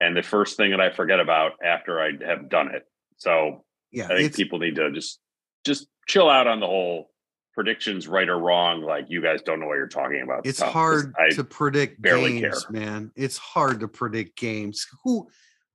[0.00, 2.84] And the first thing that I forget about after I have done it.
[3.16, 5.18] So yeah I think people need to just
[5.66, 7.10] just chill out on the whole
[7.54, 8.82] predictions right or wrong.
[8.82, 10.46] Like you guys don't know what you're talking about.
[10.46, 12.80] it's stuff, hard to predict barely games care.
[12.80, 15.28] man it's hard to predict games who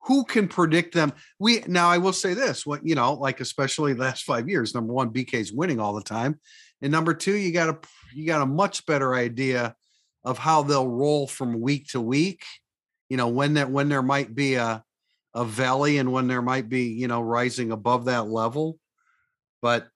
[0.05, 3.93] who can predict them we now i will say this what you know like especially
[3.93, 6.39] the last five years number one bk's winning all the time
[6.81, 7.77] and number two you got a
[8.13, 9.75] you got a much better idea
[10.25, 12.43] of how they'll roll from week to week
[13.09, 14.83] you know when that when there might be a
[15.35, 18.77] a valley and when there might be you know rising above that level
[19.61, 19.87] but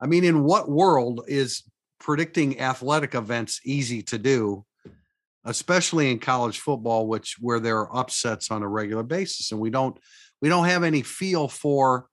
[0.00, 1.62] i mean in what world is
[1.98, 4.64] predicting athletic events easy to do
[5.44, 9.70] especially in college football, which where there are upsets on a regular basis, and we
[9.70, 9.98] don't
[10.40, 12.06] we don't have any feel for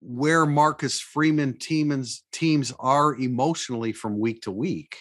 [0.00, 4.96] where Marcus Freeman teams teams are emotionally from week to week.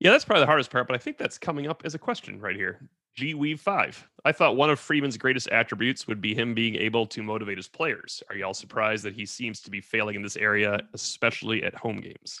[0.00, 2.40] Yeah, that's probably the hardest part, but I think that's coming up as a question
[2.40, 2.88] right here.
[3.18, 4.08] G Weave 5.
[4.24, 7.66] I thought one of Freeman's greatest attributes would be him being able to motivate his
[7.66, 8.22] players.
[8.30, 11.96] Are y'all surprised that he seems to be failing in this area, especially at home
[11.96, 12.40] games?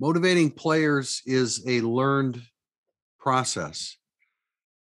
[0.00, 2.40] Motivating players is a learned
[3.20, 3.98] process.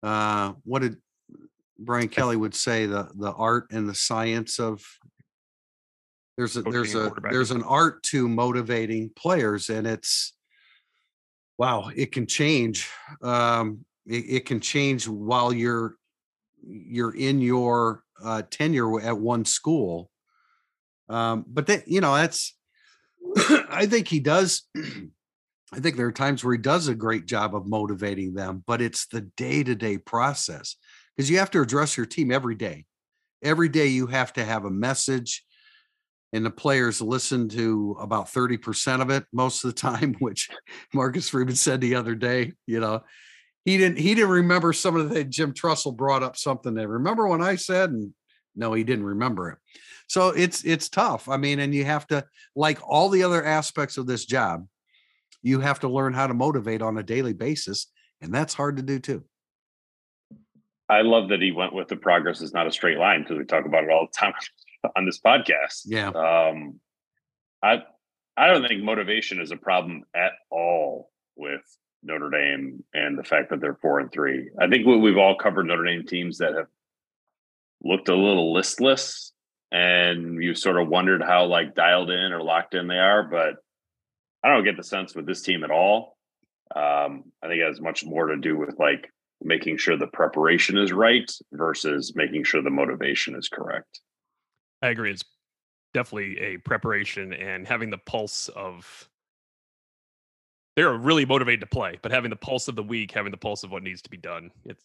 [0.03, 0.97] Uh, what did
[1.79, 4.83] Brian Kelly would say the the art and the science of
[6.39, 10.33] there's a there's a there's an art to motivating players and it's
[11.59, 12.89] wow it can change
[13.23, 15.97] um it, it can change while you're
[16.67, 20.11] you're in your uh, tenure at one school.
[21.09, 22.57] Um, but that you know that's
[23.71, 24.63] I think he does.
[25.71, 28.81] I think there are times where he does a great job of motivating them, but
[28.81, 30.77] it's the day to day process
[31.15, 32.87] because you have to address your team every day.
[33.43, 35.45] Every day you have to have a message,
[36.33, 40.49] and the players listen to about 30% of it most of the time, which
[40.95, 43.03] Marcus Freeman said the other day, you know,
[43.69, 47.29] he didn't he didn't remember some of the Jim Trussell brought up something that remember
[47.29, 48.15] when I said and
[48.57, 49.59] no he didn't remember it.
[50.07, 51.29] So it's it's tough.
[51.29, 52.25] I mean and you have to
[52.57, 54.67] like all the other aspects of this job
[55.43, 57.89] you have to learn how to motivate on a daily basis
[58.23, 59.23] and that's hard to do too.
[60.89, 63.45] I love that he went with the progress is not a straight line because we
[63.45, 64.33] talk about it all the time
[64.97, 65.83] on this podcast.
[65.85, 66.09] Yeah.
[66.09, 66.81] Um
[67.63, 67.83] I
[68.35, 71.61] I don't think motivation is a problem at all with
[72.03, 74.51] Notre Dame and the fact that they're four and three.
[74.59, 76.69] I think we've all covered Notre Dame teams that have
[77.83, 79.33] looked a little listless
[79.71, 83.57] and you sort of wondered how like dialed in or locked in they are, but
[84.43, 86.17] I don't get the sense with this team at all.
[86.75, 89.11] Um, I think it has much more to do with like
[89.43, 94.01] making sure the preparation is right versus making sure the motivation is correct.
[94.83, 95.11] I agree.
[95.11, 95.25] It's
[95.95, 99.09] definitely a preparation and having the pulse of
[100.79, 103.65] they're really motivated to play, but having the pulse of the week, having the pulse
[103.65, 104.85] of what needs to be done, it's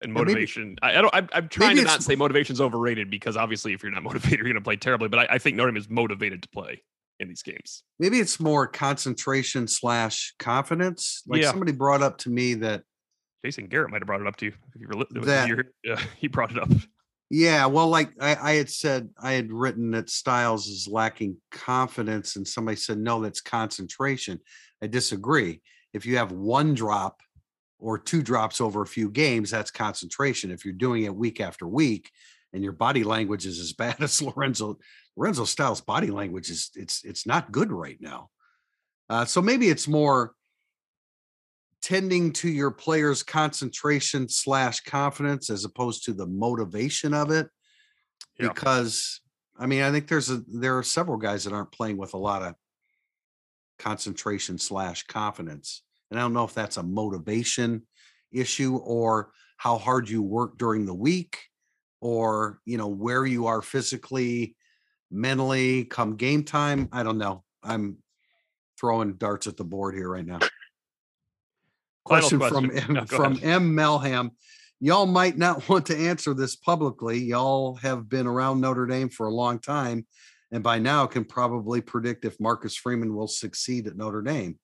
[0.00, 0.78] and motivation.
[0.82, 1.14] Yeah, maybe, I, I, don't.
[1.14, 4.46] I'm, I'm trying to not say motivation's overrated because obviously, if you're not motivated, you're
[4.46, 5.08] going to play terribly.
[5.08, 6.82] But I, I think Notre Dame is motivated to play
[7.20, 7.82] in these games.
[7.98, 11.22] Maybe it's more concentration slash confidence.
[11.26, 11.50] Like yeah.
[11.50, 12.82] somebody brought up to me that
[13.44, 16.26] Jason Garrett might have brought it up to you if you were that, yeah, he
[16.26, 16.70] brought it up.
[17.28, 22.36] Yeah, well, like I, I, had said, I had written that Styles is lacking confidence,
[22.36, 24.38] and somebody said, no, that's concentration.
[24.82, 25.62] I disagree.
[25.92, 27.22] If you have one drop
[27.78, 30.50] or two drops over a few games, that's concentration.
[30.50, 32.10] If you're doing it week after week
[32.52, 34.78] and your body language is as bad as Lorenzo,
[35.16, 38.30] Lorenzo Styles' body language is it's it's not good right now.
[39.08, 40.32] Uh, so maybe it's more
[41.82, 47.48] tending to your players' concentration slash confidence as opposed to the motivation of it.
[48.38, 48.48] Yeah.
[48.48, 49.20] Because
[49.58, 52.18] I mean, I think there's a there are several guys that aren't playing with a
[52.18, 52.54] lot of
[53.82, 55.82] concentration slash confidence.
[56.10, 57.82] And I don't know if that's a motivation
[58.30, 61.38] issue or how hard you work during the week
[62.00, 64.56] or you know where you are physically
[65.10, 67.98] mentally come game time i don't know i'm
[68.80, 70.38] throwing darts at the board here right now
[72.04, 73.44] question, question, from M, from ahead.
[73.44, 73.76] M.
[73.76, 74.30] Melham.
[74.80, 77.18] Y'all might not want to answer this publicly.
[77.18, 80.06] Y'all have been around Notre Dame for a long time,
[80.52, 84.58] and by now can probably predict if Marcus Freeman will succeed at Notre Dame.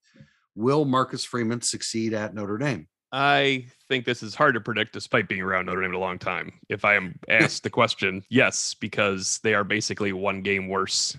[0.55, 2.87] Will Marcus Freeman succeed at Notre Dame?
[3.11, 6.53] I think this is hard to predict despite being around Notre Dame a long time.
[6.69, 11.17] If I am asked the question, yes, because they are basically one game worse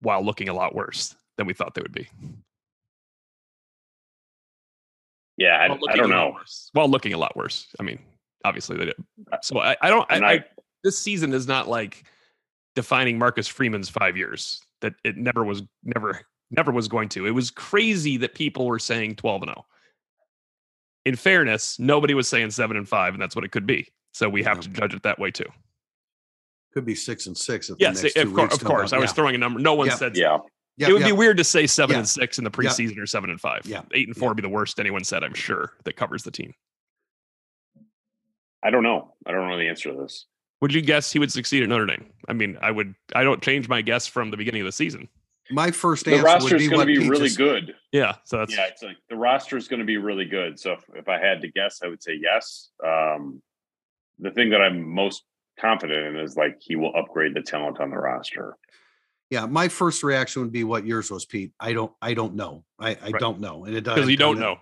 [0.00, 2.08] while looking a lot worse than we thought they would be.
[5.36, 6.38] Yeah, I, I don't know.
[6.72, 7.66] While looking a lot worse.
[7.78, 7.98] I mean,
[8.44, 8.96] obviously they did.
[9.32, 10.10] Uh, so I, I don't.
[10.10, 10.44] I, I,
[10.84, 12.04] this season is not like
[12.74, 14.60] defining Marcus Freeman's five years.
[14.80, 16.20] That it never was, never,
[16.50, 17.26] never was going to.
[17.26, 19.64] It was crazy that people were saying twelve and zero.
[19.66, 19.70] Oh.
[21.04, 23.86] In fairness, nobody was saying seven and five, and that's what it could be.
[24.12, 25.44] So we have to judge it that way too.
[26.72, 27.70] Could be six and six.
[27.78, 28.54] yes, of, course.
[28.54, 28.92] Of course.
[28.92, 29.14] I was yeah.
[29.14, 29.60] throwing a number.
[29.60, 29.94] No one yeah.
[29.96, 30.16] said.
[30.16, 30.38] Yeah.
[30.76, 31.08] Yep, it would yep.
[31.08, 31.98] be weird to say seven yep.
[31.98, 33.62] and six in the preseason or seven and five.
[33.64, 35.22] Yeah, eight and four would be the worst anyone said.
[35.22, 36.52] I'm sure that covers the team.
[38.60, 39.14] I don't know.
[39.24, 40.26] I don't know the answer to this.
[40.64, 42.06] Would you guess he would succeed at Notre Dame?
[42.26, 42.94] I mean, I would.
[43.14, 45.10] I don't change my guess from the beginning of the season.
[45.50, 47.74] My first the roster is going to be really just, good.
[47.92, 48.68] Yeah, so that's yeah.
[48.68, 50.58] It's like the roster is going to be really good.
[50.58, 52.70] So if, if I had to guess, I would say yes.
[52.82, 53.42] Um,
[54.18, 55.24] the thing that I'm most
[55.60, 58.56] confident in is like he will upgrade the talent on the roster.
[59.34, 61.50] Yeah, my first reaction would be what yours was, Pete.
[61.58, 62.62] I don't, I don't know.
[62.78, 63.18] I, I Right.
[63.18, 64.58] don't know, and it does because you don't know.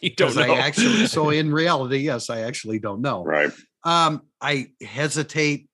[0.00, 0.42] you don't know.
[0.42, 0.54] I know.
[0.54, 3.24] actually, so in reality, yes, I actually don't know.
[3.24, 3.50] Right.
[3.82, 5.68] Um, I hesitate.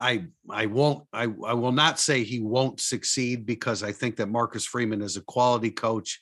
[0.00, 1.04] I I won't.
[1.12, 5.16] I I will not say he won't succeed because I think that Marcus Freeman is
[5.16, 6.20] a quality coach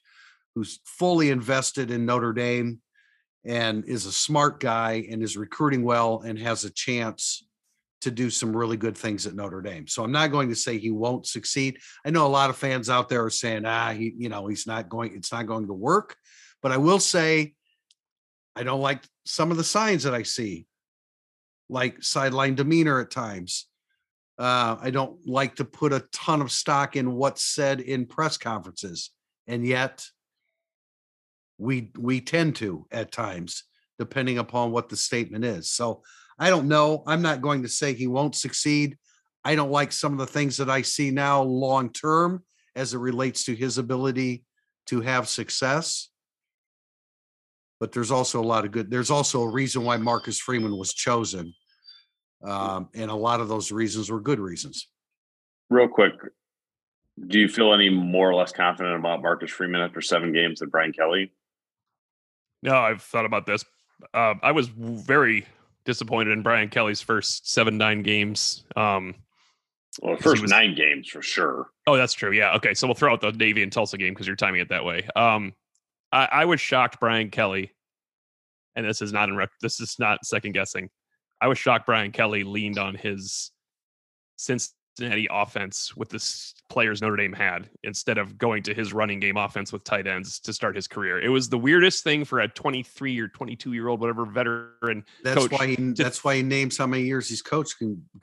[0.54, 2.80] who's fully invested in Notre Dame
[3.44, 7.46] and is a smart guy and is recruiting well and has a chance
[8.02, 9.86] to do some really good things at Notre Dame.
[9.86, 11.78] So I'm not going to say he won't succeed.
[12.04, 14.66] I know a lot of fans out there are saying, ah, he, you know, he's
[14.66, 16.16] not going, it's not going to work.
[16.62, 17.54] But I will say,
[18.54, 20.66] I don't like some of the signs that I see,
[21.68, 23.66] like sideline demeanor at times.
[24.38, 28.36] Uh, I don't like to put a ton of stock in what's said in press
[28.36, 29.10] conferences,
[29.46, 30.04] and yet
[31.58, 33.64] we we tend to at times,
[33.98, 35.70] depending upon what the statement is.
[35.70, 36.02] So
[36.42, 37.04] I don't know.
[37.06, 38.98] I'm not going to say he won't succeed.
[39.44, 42.42] I don't like some of the things that I see now long term
[42.74, 44.42] as it relates to his ability
[44.86, 46.08] to have success.
[47.78, 48.90] But there's also a lot of good.
[48.90, 51.54] There's also a reason why Marcus Freeman was chosen.
[52.42, 54.88] Um, and a lot of those reasons were good reasons.
[55.70, 56.14] Real quick,
[57.28, 60.70] do you feel any more or less confident about Marcus Freeman after seven games than
[60.70, 61.32] Brian Kelly?
[62.64, 63.64] No, I've thought about this.
[64.12, 65.46] Uh, I was very
[65.84, 68.64] disappointed in Brian Kelly's first seven nine games.
[68.76, 69.14] Um,
[70.00, 71.70] Well, first was- nine games for sure.
[71.86, 72.32] oh, that's true.
[72.32, 72.54] Yeah.
[72.56, 72.74] Okay.
[72.74, 75.06] So we'll throw out the Navy and Tulsa game because you're timing it that way.
[75.16, 75.54] Um,
[76.12, 77.72] I, I was shocked Brian Kelly,
[78.76, 80.88] and this is not in rep, this is not second guessing.
[81.40, 83.50] I was shocked Brian Kelly leaned on his
[84.96, 86.22] Cincinnati offense with the
[86.68, 90.38] players Notre Dame had instead of going to his running game offense with tight ends
[90.40, 91.20] to start his career.
[91.20, 95.48] It was the weirdest thing for a 23 or 22 year old, whatever veteran That's
[95.50, 97.76] why he, just- that's why he names how many years he's coached.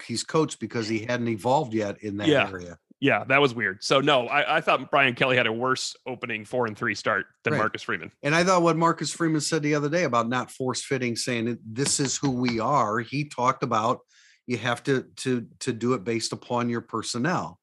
[0.06, 2.50] He's coached because he hadn't evolved yet in that Yeah.
[2.50, 2.78] area.
[3.02, 3.82] Yeah, that was weird.
[3.82, 7.28] So no, I, I thought Brian Kelly had a worse opening four and three start
[7.44, 7.60] than Right.
[7.60, 8.12] Marcus Freeman.
[8.24, 11.58] And I thought what Marcus Freeman said the other day about not force fitting, saying
[11.66, 13.00] this is who we are.
[13.00, 14.02] He talked about
[14.50, 17.60] you have to to to do it based upon your personnel,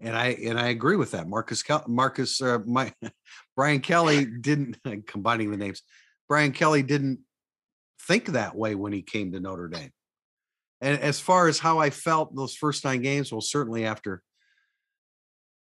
[0.00, 1.28] and I and I agree with that.
[1.28, 2.94] Marcus Marcus uh, my
[3.56, 5.82] Brian Kelly didn't combining the names.
[6.26, 7.20] Brian Kelly didn't
[8.08, 9.90] think that way when he came to Notre Dame.
[10.80, 14.22] And as far as how I felt those first nine games, well, certainly after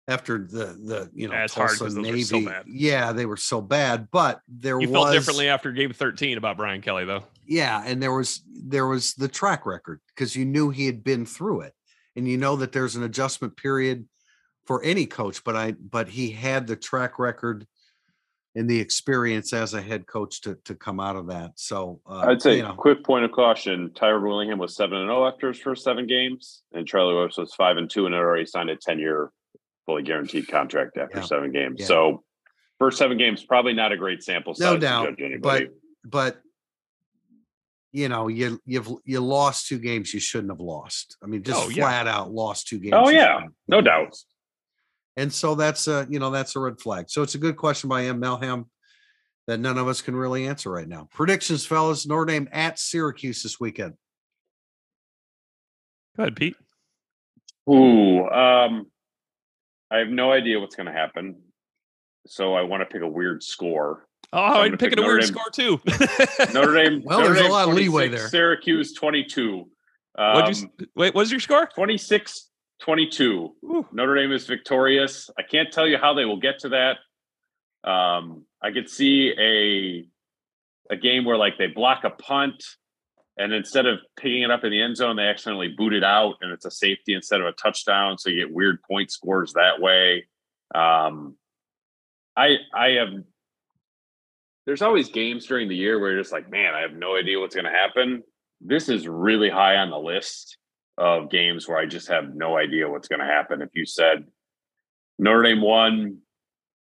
[0.07, 2.65] after the the you know Yeah, Tulsa 'cause those were so Navy, bad.
[2.67, 4.07] yeah, they were so bad.
[4.09, 7.23] But there You was felt differently after game 13 about Brian Kelly, though.
[7.47, 11.25] Yeah, and there was there was the track record because you knew he had been
[11.25, 11.73] through it,
[12.15, 14.07] and you know that there's an adjustment period
[14.65, 15.43] for any coach.
[15.43, 17.65] But I but he had the track record
[18.55, 21.51] and the experience as a head coach to to come out of that.
[21.55, 25.07] So uh, I'd say you know, quick point of caution: Tyrone Willingham was seven and
[25.07, 28.19] zero after his first seven games, and Charlie Weis was five and two, and had
[28.19, 29.31] already signed a ten year,
[29.85, 31.23] fully guaranteed contract after Yeah.
[31.23, 31.77] seven games.
[31.79, 31.85] Yeah.
[31.85, 32.23] So,
[32.79, 35.69] first seven games probably not a great sample size no doubt, but
[36.03, 36.41] but
[37.91, 41.17] you know you you've you lost two games you shouldn't have lost.
[41.23, 41.83] I mean, just Oh, yeah.
[41.83, 42.93] flat out lost two games.
[42.95, 43.39] Oh, yeah.
[43.67, 44.05] No doubt.
[44.09, 44.25] lost.
[45.15, 47.09] And so that's a you know that's a red flag.
[47.09, 48.21] So it's a good question by M.
[48.21, 48.65] Melham
[49.47, 51.07] that none of us can really answer right now.
[51.11, 52.05] Predictions, fellas.
[52.05, 53.93] Notre Dame at Syracuse this weekend.
[56.15, 56.55] Go ahead, Pete.
[57.69, 58.87] Ooh, um,
[59.91, 61.35] I have no idea what's going to happen,
[62.25, 64.06] so I want to pick a weird score.
[64.33, 65.27] Oh, I'm I'm picking pick a weird Dame.
[65.29, 65.81] score too.
[66.53, 67.01] Notre Dame.
[67.03, 68.27] Well, Notre there's a lot of leeway there.
[68.27, 69.65] Syracuse twenty-two.
[70.15, 71.13] What'd Um, you s- wait?
[71.15, 71.67] What's your score?
[71.75, 72.49] 26
[72.81, 73.55] 22.
[73.65, 73.87] Ooh.
[73.91, 75.29] Notre Dame is victorious.
[75.37, 76.97] I can't tell you how they will get to that.
[77.89, 82.63] Um, I could see a a game where like they block a punt
[83.37, 86.35] and instead of picking it up in the end zone, they accidentally boot it out
[86.41, 88.17] and it's a safety instead of a touchdown.
[88.17, 90.25] So you get weird point scores that way.
[90.75, 91.35] Um,
[92.35, 93.09] I I have
[94.67, 97.39] there's always games during the year where you're just like, man, I have no idea
[97.39, 98.21] what's gonna happen.
[98.61, 100.57] This is really high on the list
[100.97, 103.61] of games where I just have no idea what's going to happen.
[103.61, 104.25] If you said
[105.19, 106.19] Notre Dame won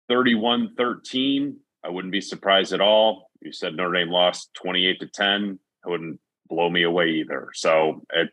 [0.09, 3.31] 31 13, I wouldn't be surprised at all.
[3.43, 7.51] You said Notre Dame lost 28 to 10, I wouldn't blow me away either.
[7.55, 8.31] So it,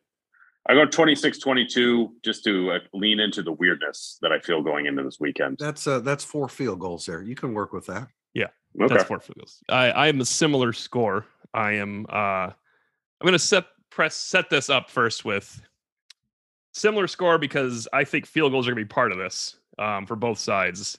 [0.68, 4.88] I go 26 22 just to uh, lean into the weirdness that I feel going
[4.88, 5.58] into this weekend.
[5.60, 7.22] That's uh that's four field goals there.
[7.22, 8.08] You can work with that.
[8.82, 8.94] Okay.
[8.94, 9.64] That's four field goals.
[9.70, 11.26] I I am a similar score.
[11.54, 12.06] I am.
[12.10, 12.50] uh
[13.22, 15.62] I'm gonna set press set this up first with
[16.74, 20.16] similar score because I think field goals are gonna be part of this um, for
[20.16, 20.98] both sides.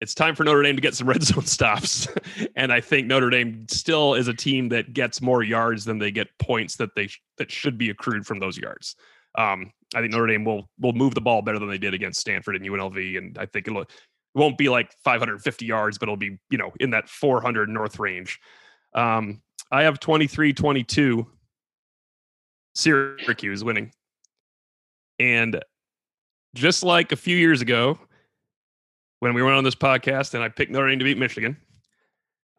[0.00, 2.08] It's time for Notre Dame to get some red zone stops,
[2.56, 6.10] and I think Notre Dame still is a team that gets more yards than they
[6.10, 8.96] get points that they sh- that should be accrued from those yards.
[9.38, 12.20] Um, I think Notre Dame will will move the ball better than they did against
[12.20, 13.84] Stanford and UNLV, and I think it'll
[14.34, 17.98] it won't be like 550 yards, but it'll be you know in that 400 north
[17.98, 18.38] range.
[18.94, 21.26] Um, I have 23-22
[22.74, 23.92] Syracuse winning,
[25.18, 25.62] and
[26.54, 27.98] just like a few years ago
[29.20, 31.56] when we went on this podcast and I picked Notre Dame to beat Michigan,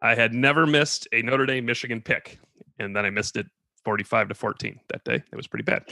[0.00, 2.38] I had never missed a Notre Dame Michigan pick,
[2.78, 3.46] and then I missed it
[3.84, 5.16] 45 to 14 that day.
[5.16, 5.84] It was pretty bad.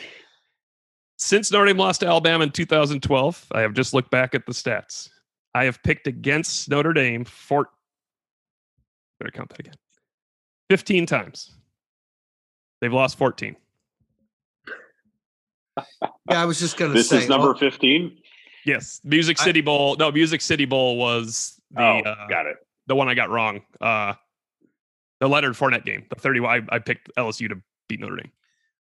[1.17, 4.53] Since Notre Dame lost to Alabama in 2012, I have just looked back at the
[4.53, 5.11] stats.
[5.55, 7.69] I have picked against Notre Dame for
[9.19, 9.75] better count that again.
[10.71, 11.53] 15 times.
[12.81, 13.57] They've lost 14.
[15.77, 15.85] Yeah,
[16.29, 17.19] I was just going to This say.
[17.19, 18.17] is number oh, 15.
[18.65, 19.97] Yes, Music I- City Bowl.
[19.97, 22.57] No, Music City Bowl was the oh, uh, got it.
[22.87, 23.63] the one I got wrong.
[23.81, 24.15] Uh,
[25.21, 26.41] the Leonard Fournette game, the 30.
[26.41, 28.33] I, I picked LSU to beat Notre Dame.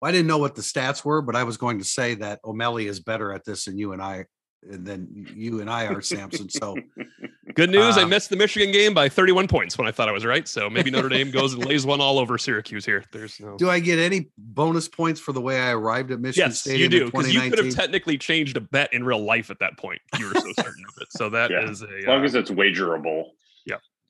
[0.03, 2.87] I didn't know what the stats were, but I was going to say that O'Malley
[2.87, 4.27] is better at this than you and I,
[4.63, 6.49] than you and I are, Sampson.
[6.49, 6.77] So
[7.55, 10.13] Good news, I Uh, missed the Michigan game by 31 points when I thought I
[10.13, 10.47] was right.
[10.47, 13.05] So maybe Notre Dame goes and lays one all over Syracuse here.
[13.13, 13.57] There's no.
[13.57, 16.93] do I get any bonus points for the way I arrived at Michigan Yes, Stadium
[16.93, 19.77] you do because you could have technically changed a bet in real life at that
[19.79, 20.01] point.
[20.19, 21.09] You were so certain of it.
[21.11, 21.99] So that is Yeah, a.
[21.99, 23.25] As long uh, as it's wagerable.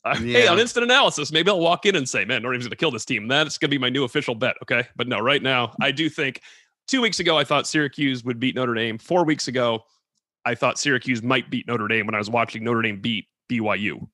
[0.05, 2.70] Uh, Hey, on instant analysis, maybe I'll walk in and say, man, Notre Dame's going
[2.70, 3.26] to kill this team.
[3.28, 4.55] That's going to be my new official bet.
[4.62, 4.86] Okay.
[4.96, 6.40] But no, right now, I do think
[6.86, 8.99] two weeks ago, I thought Syracuse would beat Notre Dame.
[8.99, 9.84] Four weeks ago,
[10.49, 14.09] I thought Syracuse might beat Notre Dame when I was watching Notre Dame beat BYU.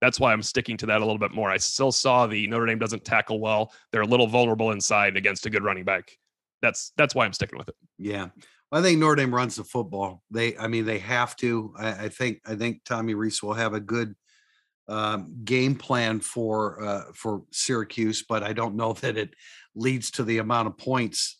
[0.00, 1.50] That's why I'm sticking to that a little bit more.
[1.50, 3.74] I still saw the Notre Dame doesn't tackle well.
[3.92, 6.12] They're a little vulnerable inside against a good running back.
[6.62, 7.74] That's that's why I'm sticking with it.
[7.98, 8.28] Yeah.
[8.72, 10.22] I think Notre Dame runs the football.
[10.30, 11.74] They, I mean, they have to.
[11.78, 14.14] I, I think, I think Tommy Rees will have a good
[14.88, 19.34] um, game plan for uh, for Syracuse, but I don't know that it
[19.74, 21.36] leads to the amount of points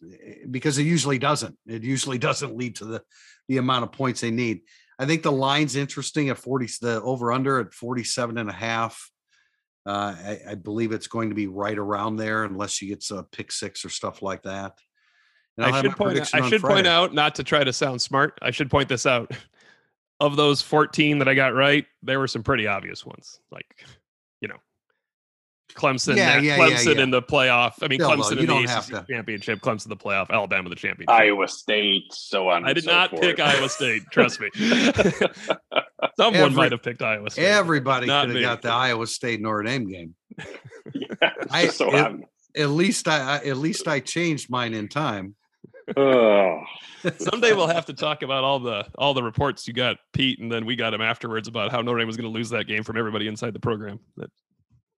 [0.51, 1.57] because it usually doesn't.
[1.67, 3.03] It usually doesn't lead to the
[3.49, 4.63] the amount of points they need.
[4.99, 9.11] I think the line's interesting at 40, the over under at 47 and a half.
[9.85, 13.23] Uh, I, I believe it's going to be right around there unless you get a
[13.23, 14.73] pick six or stuff like that.
[15.57, 16.19] And I'll I should point.
[16.19, 18.39] Out, I should point out, not to try to sound smart.
[18.43, 19.33] I should point this out.
[20.19, 23.67] Of those 14 that I got right, there were some pretty obvious ones, like
[24.41, 24.57] you know,
[25.75, 27.03] Clemson, Yeah, yeah, yeah, Clemson yeah.
[27.03, 27.75] in the playoff.
[27.83, 30.75] I mean, No, no, Clemson you in the ACC championship, Clemson the playoff, Alabama the
[30.77, 31.11] championship.
[31.11, 32.65] Iowa State, so on.
[32.65, 33.23] I and did so not forth.
[33.23, 34.03] pick Iowa State.
[34.11, 34.49] Trust me.
[36.17, 37.45] Someone Every- might have picked Iowa State.
[37.45, 40.15] Everybody could have got the Iowa State Notre Dame game.
[40.95, 41.07] Yeah,
[41.51, 42.25] I- so it- on.
[42.57, 45.35] At least I, I at least I changed mine in time.
[45.95, 46.63] Oh,
[47.19, 50.51] Someday we'll have to talk about all the all the reports you got, Pete, and
[50.51, 52.83] then we got him afterwards about how Notre Dame was going to lose that game
[52.83, 54.01] from everybody inside the program.
[54.17, 54.31] That,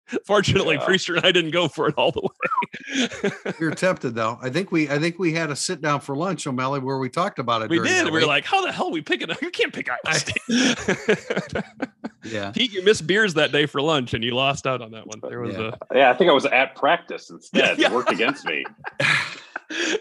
[0.25, 0.87] fortunately, Yeah.
[0.87, 3.53] Prister and I didn't go for it all the way.
[3.61, 4.39] You're tempted though.
[4.43, 7.09] I think we I think we had a sit down for lunch, O'Malley, where we
[7.09, 7.71] talked about it.
[7.71, 8.07] we did.
[8.07, 9.31] that We were like, how the hell are we picking?
[9.31, 9.41] Up?
[9.43, 10.39] You can't pick Iowa State.
[12.25, 12.51] yeah.
[12.51, 15.21] Pete, you missed beers that day for lunch, and you lost out on that one.
[15.29, 15.71] There was Yeah.
[15.95, 16.11] yeah.
[16.11, 17.79] I think I was at practice instead.
[17.79, 17.89] Yeah.
[17.89, 18.65] It worked against me.
[19.01, 19.05] a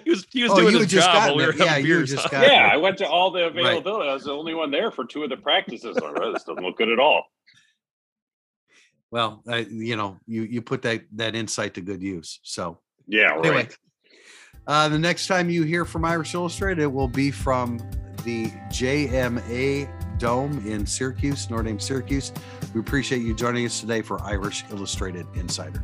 [0.04, 1.58] he was he was Oh, doing his job while we were it.
[1.58, 2.12] Yeah, having you beers.
[2.12, 2.30] just huh?
[2.32, 3.50] gotten Yeah, I went to all the Right.
[3.58, 4.10] availability.
[4.10, 5.98] I was the only one there for two of the practices.
[5.98, 7.26] All right, this doesn't look good at all.
[9.12, 12.40] Well, I, you know, you you put that that insight to good use.
[12.44, 13.46] So Yeah, right.
[13.46, 13.70] anyway,
[14.68, 17.78] uh, the next time you hear from Irish Illustrated, it will be from
[18.24, 22.34] the JMA Dome in Syracuse, Notre Dame, Syracuse.
[22.74, 25.84] We appreciate you joining us today for Irish Illustrated Insider.